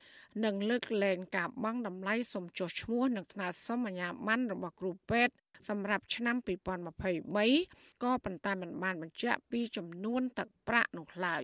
[0.45, 5.35] និងលើកលែងការបង់តម្លៃសុំចុះឈ្មោះនិងស្នើសុំអាជ្ញាប័ណ្ណរបស់គ្រូពេទ្យ
[5.69, 11.43] សម្រាប់ឆ្នាំ2023ក៏ប៉ុន្តែមិនបានបញ្ជាក់ពីចំនួនទឹកប្រាក់នោះឡើយ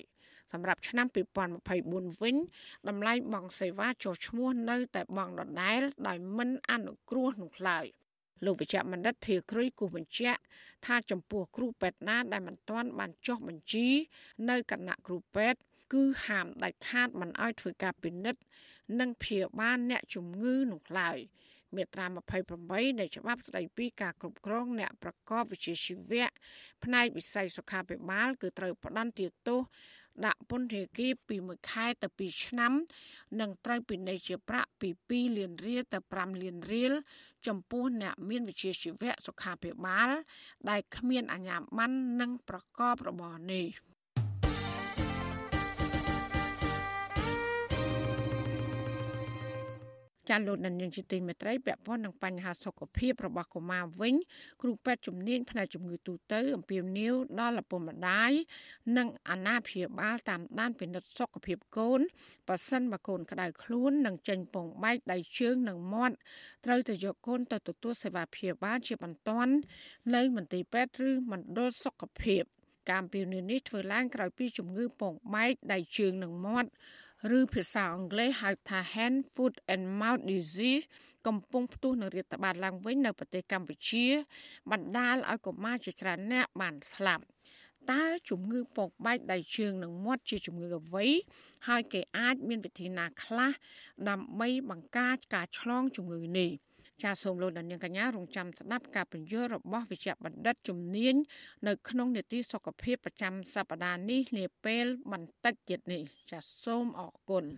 [0.52, 1.06] សម្រាប់ឆ្នាំ
[1.64, 2.36] 2024វិញ
[2.88, 7.86] តម្លៃបង់សេវាចុះឈ្មោះនៅតែបង់ដដែល ដោយមិនអនុគ្រោះនោះឡើយ
[8.44, 10.40] លោកវិជ្ជបណ្ឌិតធាគ្រុយគូបញ្ជាក់
[10.86, 13.88] ថាចំពោះគ្រូពេទ្យណាដែលមិនទាន់បានចុះបញ្ជី
[14.50, 15.60] នៅគណៈគ្រូពេទ្យ
[15.92, 18.40] គឺហាមដាច់ខាតមិនឲ្យធ្វើការពិនិត្យ
[19.00, 21.18] និងព្យាបាលអ្នកជំងឺនោះឡើយ
[21.76, 22.06] មាត្រា
[22.52, 26.28] 28នៃច្បាប់ស្តីពីការគ្រប់គ្រងអ្នកប្រកបវិជ្ជាជីវៈ
[26.84, 29.60] ផ្នែកវិស័យសុខាភិបាល គឺត្រូវផ្តន្ទាទោស
[30.26, 32.72] ដាក់ពន្ធនាគារពី1ខែទៅ2ឆ្នាំ
[33.40, 36.92] និងត្រូវពិន័យជាប្រាក់ពី2លានរៀលទៅ5លានរៀល
[37.46, 40.10] ចំពោះអ្នកមានវិជ្ជាជីវៈសុខាភិបាល
[40.70, 43.66] ដែលគ្មានអាជ្ញាប័ណ្ណនិងប្រកបរបរនេះ។
[50.30, 54.14] ចាលោកដានៀងជាទីមេត្រីពាក់ព័ន្ធនឹងបញ្ហាសុខភាពរបស់កុមារវិញ
[54.62, 58.32] គ្រូពេទ្យជំនាញផ្នែកជំងឺទូទៅអំពាវនាវដល់ឪពុកម្ដាយ
[58.96, 62.00] និងអាណាព្យាបាលតាមដានពិនិត្យសុខភាពកូន
[62.48, 66.16] បើសិនបើកូនក្តៅខ្លួននិងចេញពងបែកដៃជើងនិងមាត់
[66.66, 69.52] ត្រូវទៅយកកូនទៅទទួលសេវាព្យាបាលជាបន្ទាន់
[70.14, 72.44] នៅមន្ទីរពេទ្យឬមណ្ឌលសុខភាព
[72.90, 76.70] ការពីនេះនេះធ្វើឡើងក្រោយពីជំងឺពងបែកដៃជើងនិងមាត់
[77.38, 80.86] ឬភាសាអង់គ្លេសហៅថា Hand Foot and Mouth Disease
[81.26, 84.06] កំពុងផ្ទុះនឹងរាតត្បាតឡើងវិញនៅប្រទេសកម្ពុជា
[84.70, 87.24] បណ្ដាលឲ្យកុមារជាច្រើនអ្នកបានស្លាប់
[87.92, 91.06] តើជំងឺពកបែកដៃជើងនិងមាត់ជាជំងឺអ្វី
[91.68, 93.52] ហើយគេអាចមានវិធីណាខ្លះ
[94.08, 96.50] ដើម្បីបង្ការការឆ្លងជំងឺនេះ។
[97.02, 101.14] ចាសសូមលោកដានៀងកញ្ញារងចាំស្ដាប់ការបញ្យល់របស់វិជ្ជបណ្ឌិតជំនាញ
[101.66, 107.48] នៅក្នុងនេតិសុខភាពប្រចាំសប្តាហ៍នេះនាពេលបន្តិចទៀតនេះចាសសូមអរគុណា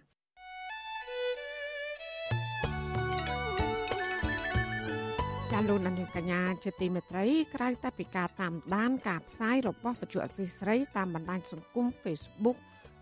[5.70, 12.58] លោកនាងកញ្ញាជាទីមេត្រីក្រៅតែពីការតាមដានការផ្សាយរបស់វិទ្យុអសីស្រីតាមបណ្ដាញសង្គម Facebook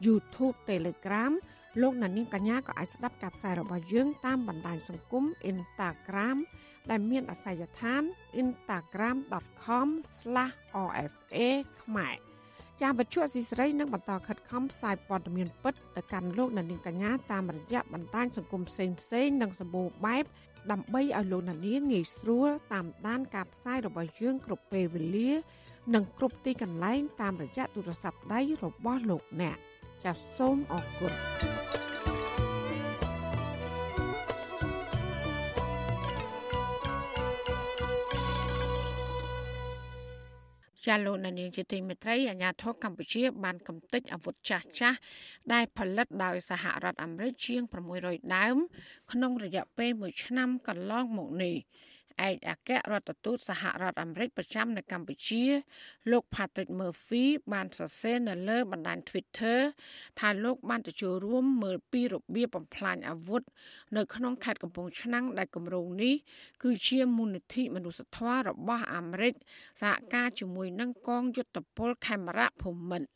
[0.06, 1.32] YouTube Telegram
[1.80, 6.36] លោកណានីកញ្ញាក៏អាចស្ដាប់ការផ្សាយរបស់យើងតាមបណ្ដាញសង្គម Instagram
[6.90, 8.02] ដែលមានអាសយដ្ឋាន
[8.40, 11.36] instagram.com/rfa
[11.82, 12.16] ខ្មែរ
[12.82, 20.24] ចាវិទ្យុស៊ីស្រីនឹងបន្តខិតខំផ្សាយព័ត៌មានពិតទៅកាន់លោកនាងកញ្ញាតាមរយៈបណ្ដាញសង្គមផ្សេងៗនិងសម្បូរបែប
[20.72, 21.58] ដើម្បីឲ្យលោកនាង
[21.92, 25.30] ងាយស្រួលតាមដានការផ្សាយរបស់យើងគ្រប់ពេលវេលា
[25.94, 29.56] និងគ្រប់ទីកន្លែងតាមរយៈទូរស័ព្ទដៃរបស់លោកអ្នក
[30.04, 31.12] ចាសសូមអរគុណ
[40.86, 44.98] ចាលោកនានីជាទីមេត្រីអាញាធរកម្ពុជា បានកំទេចអាវុធចាស់ចាស់
[45.52, 47.62] ដែលផលិតដោយសហរដ្ឋអាមេរិកជាង
[47.98, 48.56] 600ដើម
[49.12, 51.56] ក្នុងរយៈពេល1ឆ្នាំកន្លងមកនេះ
[52.28, 55.44] ឯកអគ្គរដ្ឋទូតសហរដ្ឋអាមេរិកប្រចាំនៅកម្ពុជា
[56.10, 59.58] លោក Patrick Murphy បានសរសេរនៅលើបណ្ដាញ Twitter
[60.20, 63.42] ថាលោកបានទៅចូលរួមមើលពីរបៀបបំផ្លាញអាវុធ
[63.96, 66.14] នៅក្នុងខេត្តកំពង់ឆ្នាំងដែលគម្រោងនេះ
[66.62, 69.34] គឺជាមូលនិធិមនុស្សធម៌របស់អាមេរិក
[69.80, 73.08] សហការជាមួយនឹងកងយុទ្ធពលខេមរៈភូមិន្ទ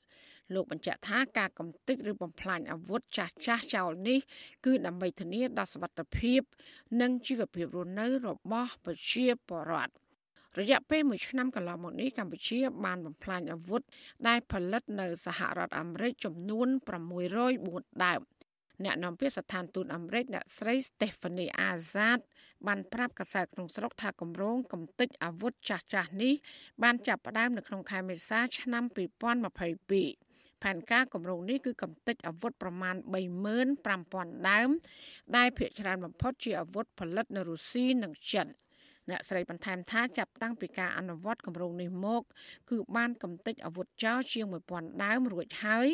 [0.53, 4.19] លោកបញ្ជាក់ថាការកំទេចឬបំផ្លាញអាវុធចាស់ចាស់ចោលនេះ
[4.65, 6.41] គឺដើម្បីធានាដល់សុវត្ថិភាព
[7.01, 9.93] និងជីវភាពរស់នៅរបស់ប្រជាពលរដ្ឋ
[10.61, 13.83] រយៈពេល1ឆ្នាំកន្លងមកនេះកម្ពុជាបានបំផ្លាញអាវុធ
[14.29, 16.69] ដែលផលិតនៅសហរដ្ឋអាមេរិកចំនួន
[17.35, 18.21] 604ដើម
[18.85, 22.19] អ្នកនាំពាក្យស្ថានទូតអាមេរិកអ្នកស្រី Stephanie Azad
[22.67, 26.35] បានប្រាប់កាសែតក្នុងស្រុកថាគម្រោងកំទេចអាវុធចាស់ចាស់នេះ
[26.83, 30.24] បានចាប់ផ្ដើមនៅក្នុងខែមេសាឆ្នាំ2022
[30.65, 32.97] ផែនការគម្រោងនេះគឺកំទេចអាវុធប្រមាណ
[33.73, 34.71] 35,000ដើម
[35.37, 38.49] ដែលភាគច្រើនបំផុតជាអាវុធផលិតនៅរុស្ស៊ីនិងចិន
[39.11, 42.23] អ្នកស្រីបន្ថែមថាចាប់តាំងពីការអនុវត្តគម្រោងនេះមក
[42.71, 45.89] គឺបានកំទេចអាវុធចោលជាង1000ដើមរួចហើយ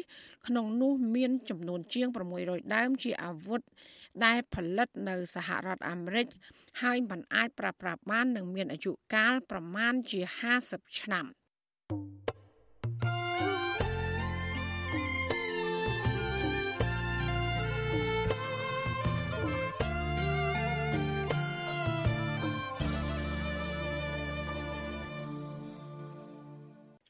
[0.47, 2.09] ក្នុងនោះមានចំនួនជាង
[2.41, 3.61] 600ដើមជាអាវុធ
[4.25, 6.27] ដែលផលិតនៅសហរដ្ឋអាមេរិក
[6.83, 10.21] ហើយมันអាចប្រើប្រាស់បាននឹងមានអាយុកាលប្រមាណជា
[10.61, 11.27] 50ឆ្នាំ។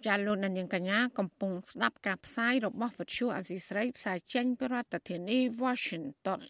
[0.07, 6.41] ចាលោកនាងកញ្ញាកំពុងស្ដាប់ការផ្សាយរបស់វិទ្យុអសីស្រីផ្សាយចេញពីរដ្ឋធានី Washington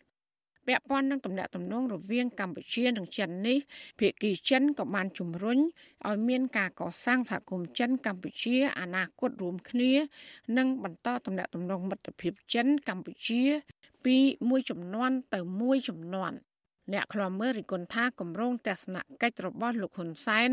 [0.67, 3.59] ពាក់ព័ន្ធនឹងទំនាក់ទំនងរវាងកម្ពុជានិងចិននេះ
[3.99, 5.59] ភាគីចិនក៏បានជំរុញ
[6.09, 9.93] ឲ្យមានការកសាងសហគមន៍ចិនកម្ពុជាអនាគតរួមគ្នា
[10.57, 13.43] និងបន្តទំនាក់ទំនងមិត្តភាពចិនកម្ពុជា
[14.05, 14.17] ពី
[14.49, 16.33] មួយចំនួនទៅមួយចំនួន
[16.93, 20.51] អ្នកខ្លាំមើលរិគុណថាគម្រោងទស្សនកិច្ចរបស់លោកហ៊ុនសែន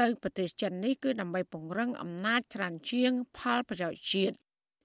[0.00, 4.34] ទៅប្រទេសចិននេះគឺដើម្បីពង្រឹងអំណាចច្រើនជាង ផលប្រយោជន៍ជាតិ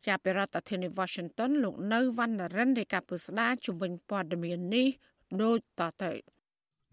[0.08, 4.88] ចាប់ពីរដ្ឋធានី Washington លោកនៅវណ្ណរិនរាយការណ៍ពុស្ដាជំវិញព័ត៌មាននេះ
[5.42, 6.12] ដូចតទៅ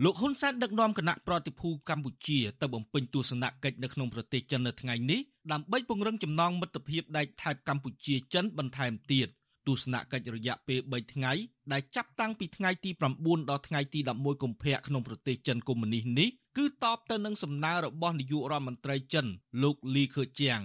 [0.05, 5.21] លោកហ៊ុនសែនដឹកនាំគណៈប្រតិភូកម្ពុជាទៅបំពេញទស្សនកិច្ចនៅក្នុងប្រទេសចិននៅថ្ងៃនេះ
[5.53, 9.29] ដើម្បីពង្រឹងចំណងមិត្តភាពដែកថែបកម្ពុជាចិនបន្ថែមទៀត
[9.67, 11.33] ទស្សនកិច្ចរយៈពេល3ថ្ងៃ
[11.73, 12.91] ដែលចាប់តាំងពីថ្ងៃទី
[13.21, 19.27] 9ដល់ថ្ងៃទី11កុម្ភៈក្នុងប្រទេសចិនកុម្មុយនីសនេះគឺតបទៅនឹងសំណើរបស់នាយករដ្ឋមន្ត្រីចិន
[19.63, 20.61] លោកលីខឺជាង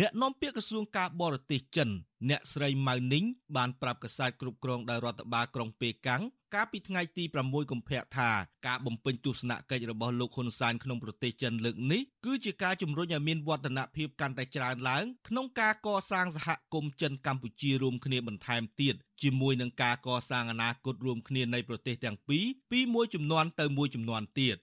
[0.00, 1.88] អ្នកនាំពាក្យក្រសួងការបរទេសចិន
[2.30, 3.24] អ្នកស្រីម៉ៅនីង
[3.56, 6.22] បានប្រាប់កាសែតគ្រប់គ្រងដោយរដ្ឋបាលក្រុងប៉េកាំង
[6.54, 8.30] កាលពីថ្ងៃទី6កុម្ភៈថា
[8.66, 24.56] ការបំពេញទស្សនកិច្ចរបស់លោកហ៊ុនសែនក្នុងប្រទេសចិនលើកនេះគឺជាការជំរុញឲ្យមានវឌ្ឍនភាពកាន់តែច្រើនឡើងក្នុងការកសាងសហគមន៍ចិនកម្ពុជារួមគ្នាបន្ថែមទៀតជាមួយនឹងការកសាងអនាគតរួមគ្នានៃប្រទេសទាំងពីរពីមួយចំនួនទៅមួយចំនួនទៀត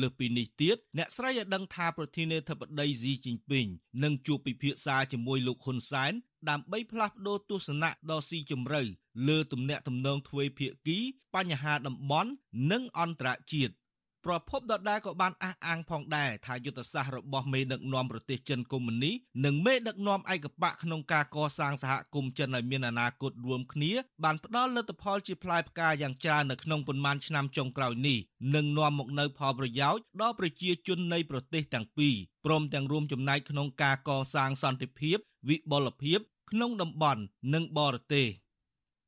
[0.00, 3.66] លើសពីនេះទៀតអ្នកស្រីឲ្យដឹងថាប្រធានាធិបតីស៊ីជីនពីង
[4.02, 6.12] នឹងជួបពិភាក្សាជាមួយលោកហ៊ុនសែន
[6.50, 8.82] ដើម្បីផ្លាស់ប្តូរទស្សនៈដ៏ស៊ីជម្រៅ
[9.28, 10.98] លើទំនាក់ទំនងទ្វេភាគី
[11.34, 12.30] បញ្ហាតំបន់
[12.70, 13.74] និងអន្តរជាតិ
[14.26, 19.12] ប្រពន្ធដដែលក៏បានអះអាងផងដែរថាយុទ្ធសាស្ត្ររបស់មេដឹកនាំប្រទេសចិនកុម្មុយនី
[19.44, 23.92] និងមេដឹកនាំឯកបកក្នុងការកសាងសហគមន៍ចិនឲ្យមានអនាគតរួមគ្នា
[24.24, 28.18] បានផ្ដល់លទ្ធផលជាផ្លែផ្កាយ៉ាងច្រើននៅក្នុងប៉ុន្មានឆ្នាំចុងក្រោយនេះ
[28.54, 32.14] និងនាំមកនូវផលប្រយោជន៍ដល់ប្រជាជននៃប្រទេសទាំងពីរ
[32.46, 35.18] ព្រមទាំងរួមចំណែកក្នុងការកសាងសន្តិភាព
[35.48, 37.22] វិបុលភាពក្នុងតំបន់
[37.54, 38.28] និងបរទេស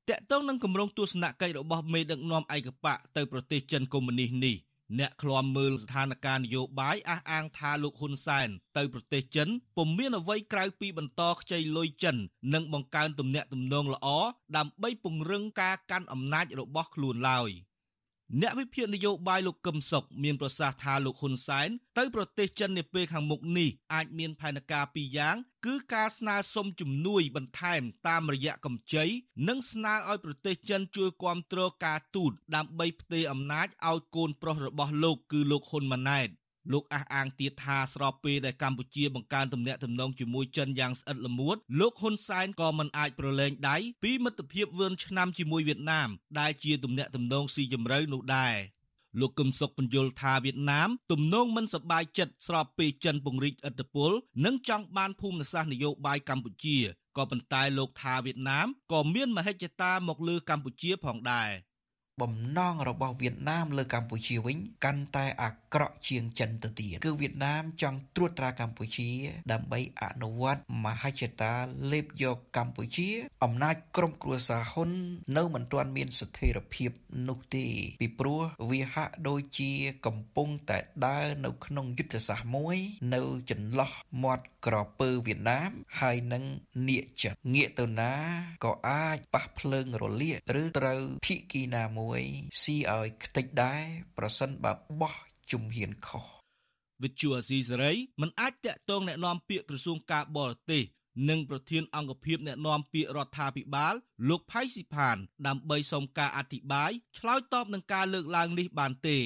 [0.09, 4.57] តកតងនឹងគម្រោងទស្សនកិច្ចរបស់មេដឹកនាំឯកបកទៅប្រទេសចិនកុម្មុយនីសនេះ
[4.99, 12.17] អ្នកឃ្លាំមើលស្ថានភាពនយោបាយអះអាងថាលោកហ៊ុនសែនទៅប្រទេសចិនពុំមានអ្វីក្រៅពីបន្តខ្ចីលុយចិន
[12.55, 14.07] និងបង្កើនទំនាក់ទំនងល្អ
[14.57, 17.51] ដើម្បីពង្រឹងការកាន់អំណាចរបស់ខ្លួនឡើយ។
[18.41, 21.69] អ្នកវិភាគនយោបាយលោកកឹមសុខមានប្រសាសន៍ថាលោកហ៊ុនសែន
[21.99, 29.05] ទៅប្រទេសចិននាពេលខាងមុខនេះអាចមានផែនការពីរយ៉ាងគឺការស្នើសុំជំនួយបន្ថែមតាមរយៈកម្ចី
[29.49, 36.29] និងស្នើឲ្យប្រទេសចិនជួយគាំទ្រការទូតដើម្បីផ្ទេរអំណាចឲ្យកូនប្រុសរបស់លោកគឺលោកហ៊ុនម៉ាណែត
[36.73, 46.09] លោកអះអាងទៀតថាស្របពេលដែលកម្ពុជាបង្កើនទំនាក់ទំនងជាមួយចិនយ៉ាងស្អិតល្មួតលោកហ៊ុនសែនក៏មិនអាចប្រឡែងដៃពីមិត្តភាពវឿនឆ្នាំជាមួយវៀតណាម
[46.41, 48.55] ដែលជាទំនាក់ទំនងស៊ីជម្រៅនោះដែរ
[49.21, 54.11] លោកកឹមសុខបញ្យល់ថាវៀតណាមទំនងមិនសប្បាយចិត្តស្របពេលចិនពង្រីកឥទ្ធិពល
[54.45, 56.79] និងចង់បានភូមិសាស្ត្រនយោបាយកម្ពុជា
[57.17, 61.51] ក៏ប៉ុន្តែលោកថាវៀតណាមក៏មានមហិច្ឆតាមកលើកម្ពុជាផងដែរ។
[62.21, 69.11] បំណងរបស់វៀតណាមលើកម្ពុជាវិញកាន់តែអា ក្រក់ជាងចិនទៅទៀតគឺវៀតណាមចង់ត្រួតត្រាកម្ពុជា
[69.53, 71.53] ដើម្បីអនុវត្តមហិច្ឆតា
[71.93, 73.09] លេបយកកម្ពុជា
[73.45, 74.91] អំណាចក្រុមគ្រួសារហ៊ុន
[75.37, 76.91] នៅមិនទាន់មានស្ថិរភាព
[77.29, 77.67] នោះទេ
[78.01, 79.73] ពីព្រោះវាហាក់ដូចជា
[80.07, 82.77] កំពុងតែដើរនៅក្នុងយុទ្ធសាស្ត្រមួយ
[83.15, 83.93] នៅចន្លោះ
[84.23, 85.71] មាត់ក្រពើវៀតណាម
[86.01, 86.45] ហើយនឹង
[86.89, 88.15] នៀកចិត្តងាកទៅណា
[88.65, 92.23] ក៏អាចប៉ះភ្លើងរលាកឬត្រូវភីគីណាមួយ
[92.63, 93.83] ស៊ីឲ្យខ្ទេចដែរ
[94.19, 95.15] ប្រសិនបើបោះ
[95.52, 96.26] ជំហានខុស
[97.04, 100.84] វិទ្យុអាស៊ីសេរីមិនអាចតាក់ទងแนะនាំពាក្យក្រសួងការបរទេស
[101.30, 103.94] និងប្រធានអង្គភិបអ្នកណែនាំពាក្យរដ្ឋាភិបាល
[104.30, 105.18] លោកផៃស៊ីផាន
[105.48, 109.20] ដើម្បីសុំការអធិប្បាយឆ្លើយតបនឹងការលើកឡើងនេះបានទេ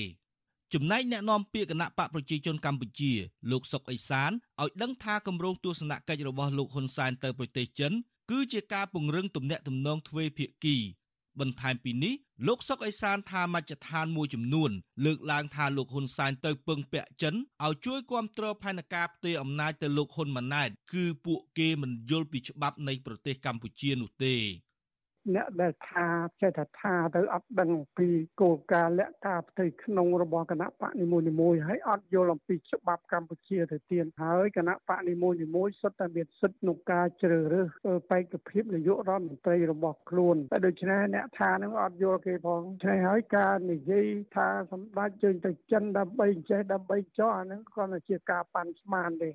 [0.74, 3.12] ចំណែកអ្នកនាំពាក្យគណៈបកប្រជាជនកម្ពុជា
[3.52, 7.94] លោកសុកអេសានឲ្យដឹងថាគម្រោងទស្សនកិច្ចរបស់លោកហ៊ុនសែនទៅប្រទេសចិន
[8.32, 10.78] គឺជាការពង្រឹងទំនាក់ទំនងទ្វេភាគី
[11.41, 12.15] បន្ថែមពីនេះ
[12.47, 14.71] លោកសុកអេសានថាមជ្ឈដ្ឋានមួយចំនួន
[15.05, 17.35] លើកឡើងថាលោកហ៊ុនសែនទៅពឹងពាក់ចិន
[17.65, 24.35] ឲ្យជួយគ្រប់គ្រងផែនការផ្ទេរអំណាចទៅលោកហ៊ុនម៉ាណែតគឺពួកគេមិនយល់ពីច្បាប់នៃប្រទេសកម្ពុជានោះទេ
[25.35, 26.09] អ្នកដែលថា
[26.41, 28.09] ចេះតែថាទៅអត់ដឹងពី
[28.41, 31.07] គោលការណ៍លក្ខការផ្ទៃក្នុងរបស់គណៈបកនី
[31.41, 37.69] មួយៗហើយអត់យល់អំពីច្បាប់កម្ពុជាទៅទៀតហើយគណៈបកនីមួយៗសុទ្ធតែមានសិទ្ធិក្នុងការជ្រើសរើស
[38.11, 44.07] បេក្ខភាពនាយករដ្ឋមន្ត្រីរបស់ខ្លួនតែដូច្នេះអ្នកថានឹងអត់យល់គេផងឆ្នេះហើយការនិយាយ
[44.37, 49.31] ថាសម្ដេចជើញទៅចិនដើម្បីចេះដើម្បីចោះអានឹងគ្រាន់តែជាការប៉ាន់ស្មានទេ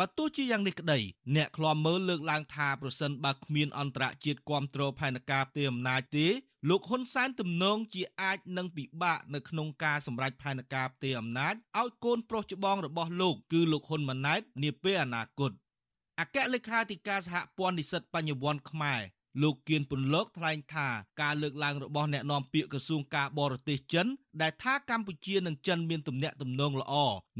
[0.00, 0.98] បើទោះជាយ៉ាងនេះក្តី
[1.36, 6.26] អ្នកឃ្លាំមើលលើកឡើងថាប្រសិនបើគ្មានអន្តរជាតិគ្រប់គ្រងផែនការផ្ទេរអំណាចទេ
[6.68, 15.50] លោកហ៊ុនសែនទំនងជាអាចនឹងពិបាកនៅក្នុងការសម្រេចផែនការផ្ទេរអំណាចឲ្យកូនប្រុសច្បងរបស់លោកគឺលោកហ៊ុនម៉ាណែតនាពេលអនាគត
[16.20, 19.00] អគ្គលេខាធិការសហព័ន្ធនិស្សិតបញ្ញវន្តខ្មែរ
[19.42, 20.88] លោកគៀនពន្លកថ្លែងថា
[21.22, 24.06] ការលើកឡើងរបស់អ្នកនាំពាក្យក្រសួងការបរទេសចិន
[24.42, 26.94] ដែលថាកម្ពុជានិងចិនមានទំនាក់ទំនងល្អ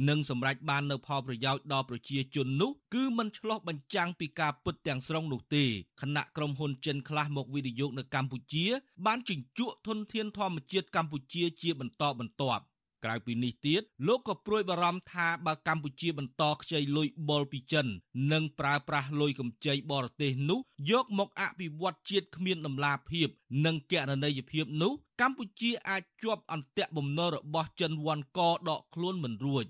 [0.08, 5.64] និងសម្រេចបាននូវផលប្រយោជន៍ដល់ប្រជាជននោះគឺមិនឆ្លោះបញ្ចាំងពីការពិតទាំងស្រុងនោះទេ
[6.02, 8.66] ខណៈក្រុមហ៊ុនចិនខ្លះមកវិនិយោគនៅកម្ពុជា
[9.06, 12.64] បានជញ្ជក់ធនធានធម្មជាតិកម្ពុជាជាបន្តបន្ទាប់
[13.06, 17.86] ក្រៅពីនេះទៀតលោកក៏ព្រួយបារម្ភថាបើកម្ពុជាបន្តខ្ចីលុយបុលពីចិន
[18.32, 23.28] និងប្រើប្រាស់លុយកម្ចីបរទេសនោះយកមកអភិវឌ្ឍជាតិគ្មានដំណាភាព
[23.64, 29.64] និងកណន័យភាពនោះកម្ពុជាអាចជាប់អន្ទាក់បំណុលរបស់ចិនវ៉ាន់កដកខ្លួនមិនរួច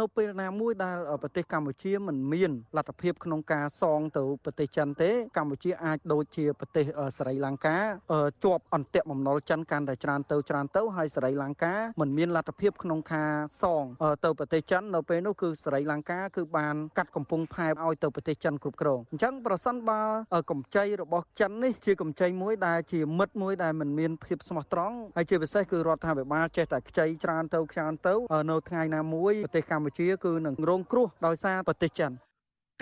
[0.00, 6.84] នៅពេលណាមួយដែលប្រទេសកម្ពុជាមិនមានលទ្ធភាពក្នុងការសងទៅប្រទេសចិនទេ កម្ពុជាអាចដូចជាប្រទេស
[7.18, 7.78] ស្រីលង្កា
[8.44, 13.32] ជាប់អន្ទាក់បំណុលចិនកាន់តែច្រើនទៅច្រើនទៅហើយស្រីលង្កាមិនមានលទ្ធភាពក្នុងការ
[13.62, 13.84] សង
[14.24, 20.00] ទៅប្រទេសចិននៅពេលនោះគឺស្រីលង្កាគឺបានកាត់កំពង់ផែឲ្យទៅប្រទេសចិនគ្រប់គ្រងអញ្ចឹងប្រសិនបើ
[20.50, 28.14] កម្ចីរបស់ចិននេះជាកម្ចីមួយដែលជាមិត្តមួយដែលមិនមានភាពស្មោះត្រង់ហើយជាពិសេសគឺរដ្ឋាភិបាលចេះតែខ្ចីច្រើនទៅច្រើនទៅ
[28.50, 32.12] នៅថ្ងៃណាមួយប្រទេសកម្ពុជាគឺនឹងរងគ្រោះដោយសារប្រទេសចិន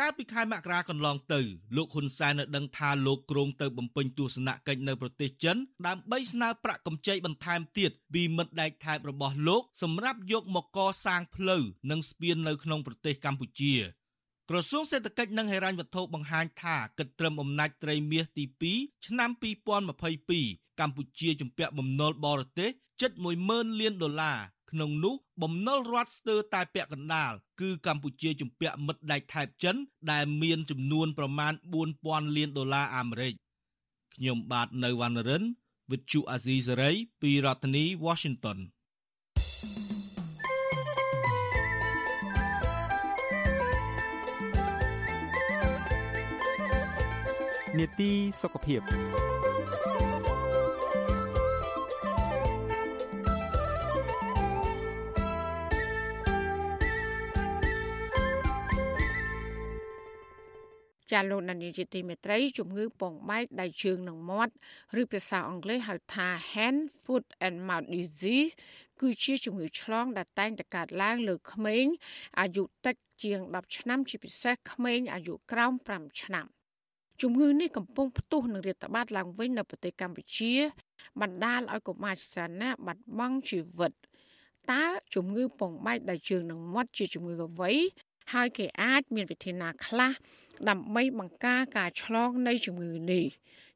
[0.01, 1.41] កាលពីខែមករាកន្លងទៅ
[1.77, 13.75] លោកហ៊ុនសែនបានដឹងថាលោកគ្រងទៅបំពេញទស្សនកិច្ចនៅប្រទេសចិនដើម្បីស្នើប្រាក់កម្ចីបន្ថែមទៀតពីមិត្តដែកថែបរបស់លោកសម្រាប់យកមកកសាងផ្លូវនិងស្ពាននៅក្នុងប្រទេសកម្ពុជា
[14.51, 18.45] ក្រសួងសេដ្ឋកិច្ចនិងហិរញ្ញវត្ថុបង្ហាញថាគិតត្រឹមអំណាចត្រីមាសទី
[18.77, 19.31] 2ឆ្នាំ
[20.05, 22.71] 2022កម្ពុជាជំពាក់បំណុលបរទេស
[23.01, 23.11] ជិត
[23.47, 24.39] 10000លានដុល្លារ
[24.73, 29.77] ក្នុងនោះបំណុលរដ្ឋស្ទើរតែពាក់កណ្ដាលគឺកម្ពុជាជំពាក់មិត្តដៃថៃចិន
[30.11, 31.53] ដែលមានចំនួនប្រមាណ
[31.95, 33.35] 4000លានដុល្លារអាមេរិក
[34.15, 35.45] ខ្ញុំបាទនៅវណ្ណរិន
[35.91, 38.59] With Chu Azizi Saray ពីរដ្ឋធានី Washington
[47.79, 48.11] នេតិ
[48.41, 48.81] សុខភាព
[61.13, 64.53] ចាលោកនានីជាទីមេត្រីជំងឺពងបែកដៃជើងនិងមាត់
[65.01, 68.53] ឬភាសាអង់គ្លេសហៅថា hand foot and mouth disease
[69.01, 71.85] គឺជាជំងឺឆ្លងដែលតែងតែកើតឡើងលើក្មេង
[72.41, 76.47] អាយុតិចជាង10ឆ្នាំជាពិសេសក្មេងអាយុក្រោម5ឆ្នាំ
[77.23, 80.53] ជំងឺនេះកំពុងផ្ទុះនឹងរាតត្បាតឡើងវិញនៅប្រទេសកម្ពុជា
[81.21, 83.93] បណ្ដាលឲ្យកុមារជាណាបាត់បង់ជីវិត
[84.73, 84.85] តើ
[85.15, 87.73] ជំងឺពងបែកដៃជើងនិងមាត់ជាជំងឺអ្វី
[88.33, 90.13] ហើយគេអាចមានវិធានណាខ្លះ
[90.71, 93.25] ដើម្បីបង្ការការឆ្លងនៃជំងឺនេះ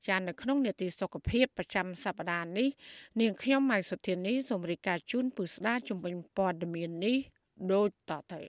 [0.09, 2.69] ចានៅក្នុងនេតិសុខភាពប្រចាំសប្តាហ៍នេះ
[3.21, 7.17] នាងខ្ញុំម៉ៃសុធានីសូមរាយការណ៍ជូនពុស្ដាជំនាញព័ត៌មាននេះ
[7.73, 8.43] ដូចតទៅ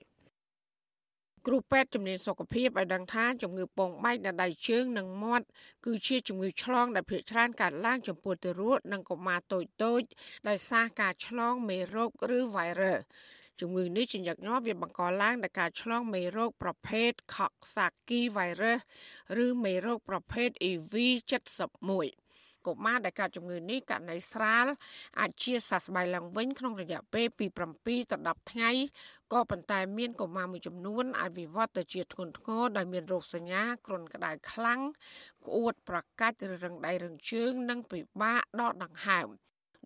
[1.46, 5.46] គ្រូពេទ្យជំនាញសុខភាពឲ្យដឹងថាជំងឺពងបែកនៅដៃជើងនិងមាត់
[5.86, 10.08] គឺជាជំងឺឆ្លងដែលភាគច្រើនកើតឡើងចំពោះទារកនិងកុមារតូចៗ
[10.48, 13.00] ដោយសារការឆ្លងមេរោគឬវ៉ៃរុស
[13.60, 18.80] ជំងឺនេះជាញឹកញាប់វាបង្កឡើងដោយការឆ្លងមេរោគប្រភេទ Coxsackie virus
[19.44, 22.28] ឬមេរោគប្រភេទ EV71
[22.66, 24.66] កុមារដែលកើតជំងឺនេះករណីស្រាល
[25.20, 28.70] អាចជាសះស្បើយឡើងវិញក្នុងរយៈពេលពី7ទៅ10ថ្ងៃ
[29.32, 34.80] ក៏ប៉ុន្តែមានកុមារមួយចំនួនអាចវិវត្តទៅជាធ្ងន់ធ្ងរដោយមានរោគសញ្ញាគ្រុនក្តៅខ្លាំង
[35.46, 39.28] ក្អួតប្រកាច់ឬរឹងដៃរឹងជើងនិងពិបាកដកដង្ហើម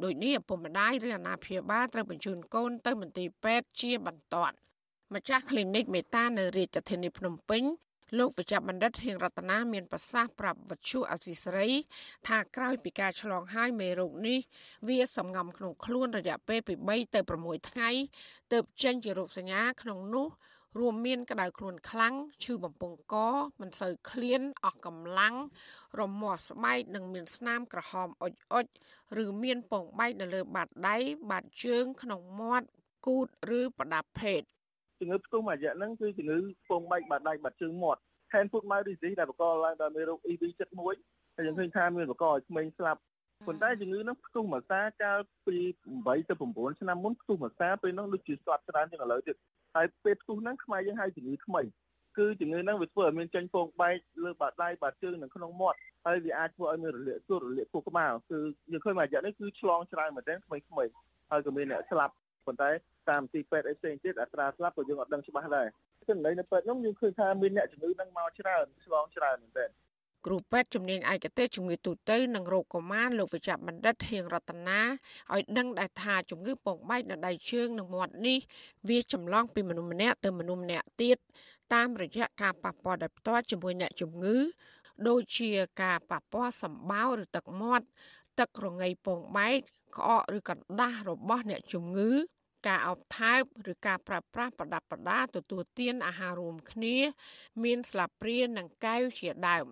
[0.02, 4.56] ដូចនេះឪពុកម្ដាយឬអាណាព្យាបាលត្រូវបញ្ជូនកូនទៅមន្ទីរពេទ្យជាបន្ទាន់
[5.14, 7.62] ម្ចាស់ clinic មេតានៅរាជធានីភ្នំពេញ
[8.18, 11.68] លោកវិជ្ជបណ្ឌិតហៀងរតនាមានប្រសាសន៍ប្រាប់វិទ្យុអសីស្រី
[12.28, 14.38] ថាក្រោយពីការឆ្លងហើយមេរោគនេះ
[14.88, 17.90] វាសំងំក្នុងខ្លួនរយៈពេលពី3ទៅ6ថ្ងៃ
[18.52, 20.28] ទើបចេញជារោគសញ្ញាក្នុងនោះ
[20.78, 22.14] រួមមានក្តៅខ្លួនខ្លាំង
[22.44, 23.14] ឈឺបំពង់ក
[23.60, 25.34] មិនសូវឃ្លានអស់កម្លាំង
[26.00, 28.66] រមាស់ស្បែកនិងមានស្នាមក្រហមអុចអុច
[29.24, 30.96] ឬមានពងបែកនៅលើបាតដៃ
[31.30, 32.68] បាតជើងក្នុងមាត់
[33.06, 34.42] គូតឬប្រដាប់ភេទ
[35.00, 36.38] ជំងឺផ្ទុះមួយរយៈហ្នឹងគឺជំងឺ
[36.70, 38.00] ពងបែកបាតដៃបាតជើងមាត់
[38.32, 40.96] hand foot mouth disease ដែលបង្កឡើងដោយមេរោគ EB71
[41.36, 43.00] ហើយយើងឃើញថាមានបង្កឲ្យក្មេងស្លាប់
[43.46, 45.56] ប៉ុន្តែជំងឺហ្នឹងផ្ទុះមួយសាកាលពី
[45.92, 49.36] 8ទៅ9ឆ្នាំមុនផ្ទុះមួយសាពេលហ្នឹងដូចជាស្ទាត់ច្រើនជាងឥឡូវទៀត
[49.76, 51.62] ហើយពេលផ្ទុះហ្នឹងខ្មែរយើងហៅជំងឺថ្មី
[52.18, 58.38] គឺជំងឺហ្នឹងវាធ្វើឲ្យមានចេញពងបែកលើបាតដៃបាតជើងនិងក្នុងមាត់ហើយវាអាចធ្វើឲ្យមានរលាកសួតរលាកខួរក្បាលគឺ
[58.72, 60.84] យើងឃើញមួយរយៈនេះគឺឆ្លងច្រើនមែនទែនថ្មីថ្មី
[61.30, 62.14] ហើយក៏មានអ្នកស្លាប់
[62.46, 62.70] ប៉ុន្តែ
[63.10, 65.66] តាមទីពេទ្យអីផ្សេងទៀតអត្រាស្លាប់ក៏យើងអត់ដឹងច្បាស់ដែរ
[66.08, 69.70] គឺនៅនៅពេទ្យនោះយើងឃើញថាមានអ្នកជំងឺហ្នឹងមកច្រើនឆ្លងច្រើនមែនទែន
[70.26, 74.80] គ្រូពេទ្យជំនាញឯកទេសជំងឺទូទៅនិងរោគកុមារលោកវិជ្ជបណ្ឌិតហៀងរតនា
[75.32, 78.38] ឲ្យដឹងដែរថាជំងឺពងបែកនៅដៃជើងនិងមាត់នេះ
[78.88, 81.18] វាចម្លងពីមនុស្សម្នាក់ទៅមនុស្សម្នាក់ទៀត
[81.74, 84.36] តាមរយៈការប៉ះពាល់ដោយផ្ទាល់ជាមួយអ្នកជំងឺ
[85.08, 85.50] ដូចជា
[85.82, 87.86] ការប៉ះពាល់សម្បោរឬទឹកមាត់
[88.40, 89.58] ទឹករងៃពងបែក
[89.96, 92.10] ក្អកឬកណ្ដាស់របស់អ្នកជំងឺ
[92.66, 93.42] ការអោបថើប
[93.72, 96.96] ឬការប្រើប្រាស់ប្រដាប់ប្រដាទទួលទានអាហាររួមគ្នា
[97.64, 99.66] មានស្លាបព្រានិងកែវជាដើម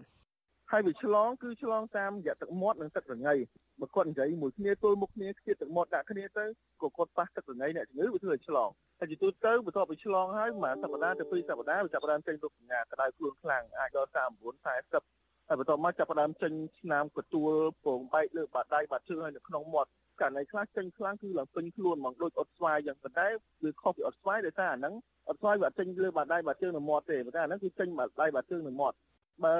[0.72, 3.34] ហើយវាឆ្លងគឺឆ្លងតាមរយៈទឹកមាត់និងទឹករងៃ
[3.80, 6.44] បើគាត់និយាយមួយគ្នាទល់មុខគ្នាខ្ជិះទឹកមាត់ដាក់គ្នាទៅ
[6.82, 8.68] ក៏គាត់ប៉ះទឹករងៃអ្នកជំងឺវាធ្វើឲ្យឆ្លង
[8.98, 14.18] ហើយជាទូទៅបន្ទាប់ពីឆ្លងហើយប្រហែលសប្តាហ៍ទៅ2សប្តាហ៍វាចាប់ផ្ដើមចេញរោគសញ្ញាក្តៅខ្លួនខ្លាំងអាចដល់39
[14.64, 17.52] 40ហើយបន្ទាប់មកចាប់ផ្ដើមចេញស្នាមកទួល
[17.84, 19.90] ពងបែកលើបាតដៃបាតជើងហើយនៅក្នុងមាត់
[20.20, 23.26] ករណីខ្លះចេញខ្លាំងគឺឡើងពេញខ្លួនហ្មងដូចអត់ស្វាយយ៉ាងប៉ុន្តែ
[23.62, 24.94] វាខុសពីអត់ស្វាយដោយសារអាហ្នឹង
[25.28, 28.96] អត់ស្វាយវាអត់ចេញលើបាតដៃបាតជើងនៅមាត់ទេប៉ុន្តែអាហ្នឹងគឺចេញបាតដៃបាតជើងនៅមាត់
[29.44, 29.56] បើ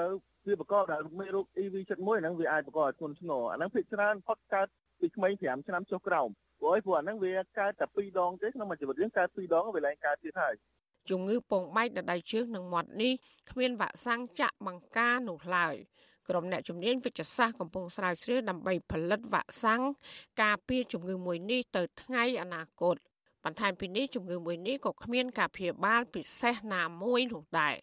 [0.47, 4.67] វាបង្កដល់មេរោគ EV71 ហ្នឹងវាអាចបង្កឲ្យធ្ងន់ធ្ងរអាហ្នឹងភាគច្រើនផុតកើត
[4.99, 6.29] ពីក្មេង5ឆ្នាំចុះក្រោម
[6.59, 10.53] ព្រោះឯព្រោះអាហ្នឹងវាកើតតែ2ដងទេក្នុងមួយជីវិតយើងកើត2ដងវាឡើងកើតទៀតហើយ
[11.09, 13.13] ជំងឺពងបែកដដៃជើងនិងមាត់នេះ
[13.51, 15.75] គ្មានវ៉ាក់សាំងចាក់បង្ការនោះឡើយ
[16.29, 19.81] ក្រុមអ្នកជំនាញវិទ្យាសាស្ត្រកំពុងស្រាវជ្រាវដើម្បីផលិតវ៉ាក់សាំង
[20.41, 22.95] ការពារជំងឺមួយនេះទៅថ្ងៃអនាគត
[23.43, 27.75] បន្ថែមពីនេះជំងឺមួយនេះក៏គ្មានការព្យាបាលពិសេសណាមួយនោះដែរ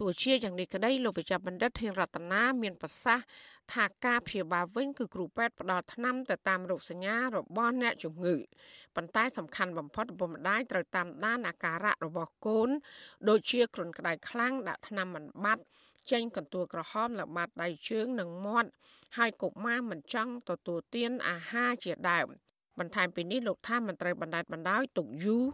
[0.00, 3.26] ទោះជាយ៉ាងនេះក្តីលោកវិជ្ជបណ្ឌិតហេងរតនាមានប្រសាសន៍
[3.72, 8.36] ថាការព្យាបាលវិញគឺគ្រូពេទ្យផ្ដល់ថ្នាំទៅតាមរោគសញ្ញារបស់អ្នកជំងឺ
[8.96, 12.68] ប៉ុន្តែសំខាន់បំផុតឪពុកម្ដាយត្រូវតាមដានអាការៈរបស់កូន
[13.28, 15.62] ដូចជាគ្រុនក្តៅខ្លាំងដាក់ថ្នាំមិនបាត់
[16.10, 18.70] ចេញកន្ទួលក្រហមល្បាតដៃជើងនិងមាត់
[19.16, 22.28] ហើយកុមារមិនចង់ទទួលទានអាហារជាដើម
[22.78, 25.44] បន្ថែមពីនេះលោកថាមិនត្រូវបណ្តែតបណ្ដោយទុកយូរ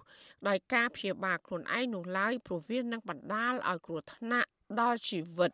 [0.48, 4.48] ដោយការព្យាបាលខ្លួនឯងនោះឡើយព្រោះវានឹងបណ្ដាលឲ្យគ្រោះថ្នាក់
[4.80, 5.50] ដល់ជីវិត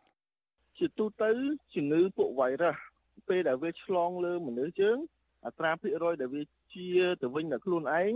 [0.77, 1.29] ជាទូទៅ
[1.75, 2.75] ជំងឺពួកវ៉ៃរុស
[3.29, 4.97] ពេលដែលវាឆ្លងលើមនុស្សយើង
[5.45, 6.43] អត្រាភាគរយដែលវា
[6.73, 6.89] ជា
[7.21, 8.11] ទៅវិញដល់ខ្លួនឯង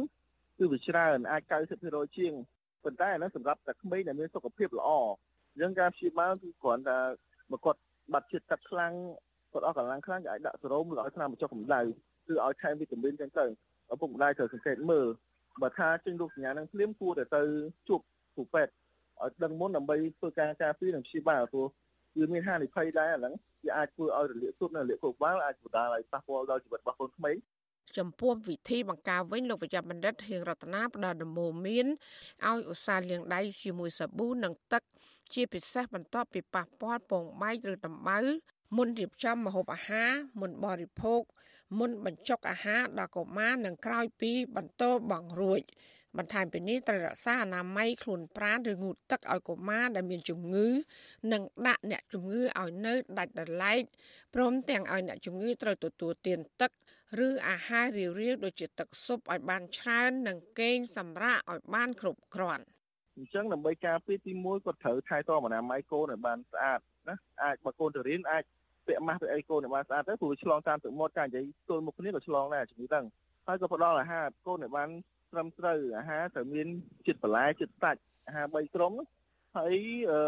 [0.57, 1.41] គឺវាច្រើនអាច
[1.79, 2.33] 90%ជាង
[2.83, 4.89] ប៉ុន្តែអានោះសម្រាប់តែក្មេងដែលមានសុខភាពល្អ
[5.53, 6.99] អញ្ចឹងការព្យាបាលគឺគ្រាន់តែ
[7.51, 7.79] មកគាត់
[8.13, 8.93] បាត់ជាតិទឹកខ្លាំង
[9.53, 11.81] គាត់អស់កម្លាំងខ្លាំងគេអាចដាក់សេរ៉ូមឬឲ្យថ្នាំបញ្ចុះកម្ដៅ
[12.31, 13.45] គឺឲ្យថែមវីតាមីនចឹងទៅ
[13.93, 15.07] ឪពុកម្ដាយត្រូវសង្កេតមើល
[15.61, 17.41] បើថាចេញរូបសញ្ញានឹងភ្លាមគួរតែទៅ
[17.87, 17.99] ជួប
[18.35, 18.73] គ្រូពេទ្យ
[19.21, 21.67] ឲ្យដឹងមុនដើម្បីធ្វើការការពារនិងព្យាបាលព្រោះ
[22.17, 23.33] វាមានហានិភ័យដែរអាហ្នឹង
[23.65, 27.35] វាអាចធ្វើឲ្យរលាកទុបនិងរលាកខួរក្បាលអាចបណ្ដាលឲ្យប៉ះពាល់ដល់ជីវិតរបស់កូនក្មេង
[27.97, 31.85] ចំពោះវិធីបង្ការវិញលោកវិជ្ជបណ្ឌិតហៀងរតនាផ្ដល់ដំបូន្មាន
[32.47, 34.83] ឲ្យឧស្សាហ៍លាងដៃជាមួយសាប៊ូនិងទឹក
[35.33, 38.19] ជាពិសេសបន្ទាប់ពីប៉ះពាល់ពងបែកឬដំបៅ
[38.77, 41.21] មុនរៀបចំម្ហូបអាហារមុនបរិភោគ
[41.79, 45.61] មុនបញ្ចុកអាហារដល់កុមារនិងក្រោយពីបន្តបងរួច
[46.17, 50.67] បន្ថែមពីនេះត្រូវរក្សាអនាម័យខ្លួនប្រាណឬងូតទឹកឲ្យកុមារដែលមានជំងឺ
[51.33, 53.81] និងដាក់អ្នកជំងឺឲ្យនៅដាច់ដោយឡែក
[54.35, 56.71] ព្រមទាំងឲ្យអ្នកជំងឺត្រូវទទួលទានទឹក
[57.27, 57.85] ឬអាហារ
[58.19, 62.63] រាវៗដូចជាទឹកស៊ុបឲ្យបានច្រើននិងគេងសម្រាកឲ្យបានគ្រប់គ្រាន់
[63.17, 68.43] អញ្ចឹងដើម្បីការពារទី1គាត់ត្រូវថែទាំអនាម័យកូនឲ្យបានស្អាតណាអាចបើកូនទៅរៀនអាច
[68.87, 73.05] ពាក់ម៉ាស់ពាក់អីកូនឲ្យបានស្អាតទៅព្រោះឆ្លងតាមទឹកមាត់ការនិយាយទល់មុខគ្នាក៏ឆ្លងដែរជំងឺហ្នឹង
[73.47, 74.89] ហើយក៏ផ្ដល់អាហារកូនឲ្យបាន
[75.31, 76.67] ត្រឹមត្រូវអាហារត្រូវមាន
[77.05, 78.93] ជាតិបន្លែជាតិសាច់អាហារ3ក្រុម
[79.57, 79.75] ហើយ
[80.11, 80.19] អឺ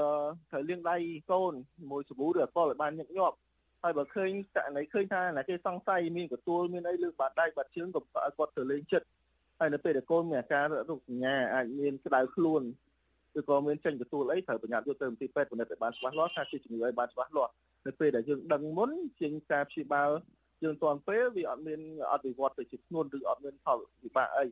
[0.52, 0.96] ត្រូវលាងដៃ
[1.32, 1.54] កូន
[1.92, 3.36] មួយសាប៊ូឬអល់កុលឲ្យបានញឹកញាប់
[3.84, 9.08] ហើយបើឃើញករណីឃើញថាអ្នកគេសង្ស័យមានកទួលមានអីលើបាតដៃបាតជើងក៏ឲ្យគាត់ទៅលេងចិត្ត
[9.60, 12.62] ហើយនៅពេលដែលកូនមានអាការរោគសញ្ញាអាចមានក្តៅខ្លួន
[13.40, 17.52] ឬក៏មានចេញកទួលអីត្រូវប្រញាប់យកទៅមន្ទីរពេទ្យពិនិត្យឲ្យបានច្បាស់លាស់ថាជាជំងឺអីបានច្បាស់លាស់
[17.86, 20.10] នៅពេលដែលយើងដឹងមុនជាងការព្យាបាល
[20.64, 21.80] យើងទាន់ពេលវាអត់មាន
[22.12, 24.46] អត់វិវត្តទៅជាធ្ងន់ឬអត់មានផលវិបាកអី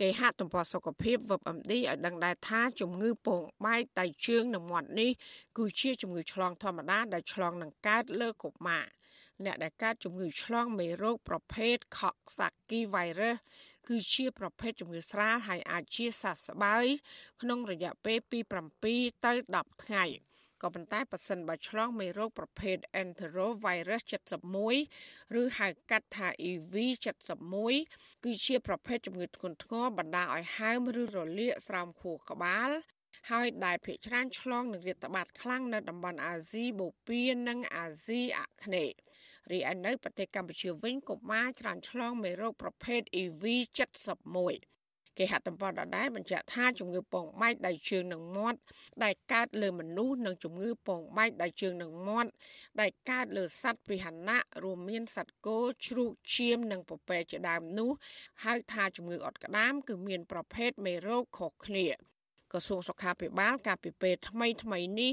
[0.00, 5.10] គេហទំព័រសុខភាព WebMD ឲ្យដឹងដែរថាជំងឺពងបែកដៃជើងនិងមាត់នេះ
[5.58, 8.84] គឺជាជំងឺឆ្លងធម្មតាដែលឆ្លងនឹងកើតលើកុមារ
[9.44, 13.36] អ្នកដែលកើតជំងឺឆ្លងមេរោគប្រភេទ Coxsackie virus
[13.88, 16.86] គឺជាប្រភេទជំងឺស្រាលហើយអាចជាសះស្បើយ
[17.42, 18.38] ក្នុងរយៈពេលពី
[18.86, 20.04] 7ទៅ10ថ្ងៃ។
[20.66, 24.02] ក៏ប៉ុន្តែប៉ះសិនបើឆ្លងមេរោគប្រភេទ Enterovirus
[24.70, 27.54] 71ឬហៅកាត់ថា EV71
[28.24, 32.70] គឺជាប្រភេទជំងឺធ្ងន់ធ្ងរបណ្ដាលឲ្យហើមឬរលាកស្រោមខួរក្បាល
[33.30, 38.96] ហើយដែលភាគច្រើនឆ្លងនឹងរាតត្បាតខ្លាំងនៅតំបន់អាស៊ីបូព៌ានិងអាស៊ីអាគ្នេយ៍
[39.50, 44.75] រីឯនៅប្រទេសកម្ពុជាវិញកុមារច្រើនឆ្លងមេរោគប្រភេទ EV71
[45.18, 48.58] គេហទំព័រដដែលបញ្ជាក់ថាជំងឺពងបែកដៃជើងនិងមាត់
[49.04, 52.30] ដែលកើតលើមនុស្សនិងជំងឺពងបែកដៃជើងនិងមាត់
[52.80, 57.90] ដែលកើតលើសត្វពាហនៈរួមមានសត្វគោជ្រូកឈាមនិងពពែជាដើមនោះ
[58.44, 61.88] ហៅថាជំងឺអុតក្តាមគឺមានប្រភេទមេរោគខុសគ្នា
[62.52, 65.12] ក្រសួងសុខាភិបាលកាលពីពេលថ្មីថ្មីនេះ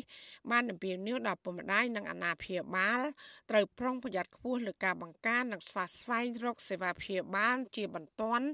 [0.52, 3.02] បានអំពាវនាវដល់ពុកម្ដាយនិងអាណាព្យាបាល
[3.50, 8.48] ត្រូវប្រុងប្រយ័ត្នខ្ពស់លើការបង្ការនិងស្វាស្វែងរកសេវាព្យាបាលជាបន្ទាន់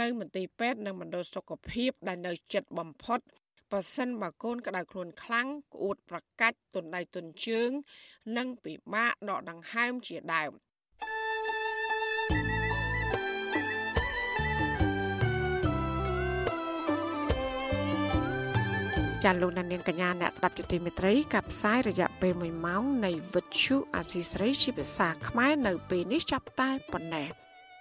[0.00, 3.20] នៅមន្ទីរពេទ្យនិងមណ្ឌលសុខភាពដែលនៅជិតបំផុត
[3.70, 7.70] បើសិនបើកូនក្តៅខ្លួនខ្លាំងក្អួតប្រកាច់ទុនដៃទុនជើង
[8.36, 10.52] និងពិបាកដកដង្ហើមជាដើម
[19.24, 27.47] ចាលោកនាងកញ្ញាអ្នកស្ដាប់យុតិមេត្រីកັບផ្សាយរយៈពេល1ម៉ោងនៃវិទ្យុអាស៊ីស្រីជាភាសាខ្មែរនៅពេលនេះចាប់តែប៉ុណ្ណេះ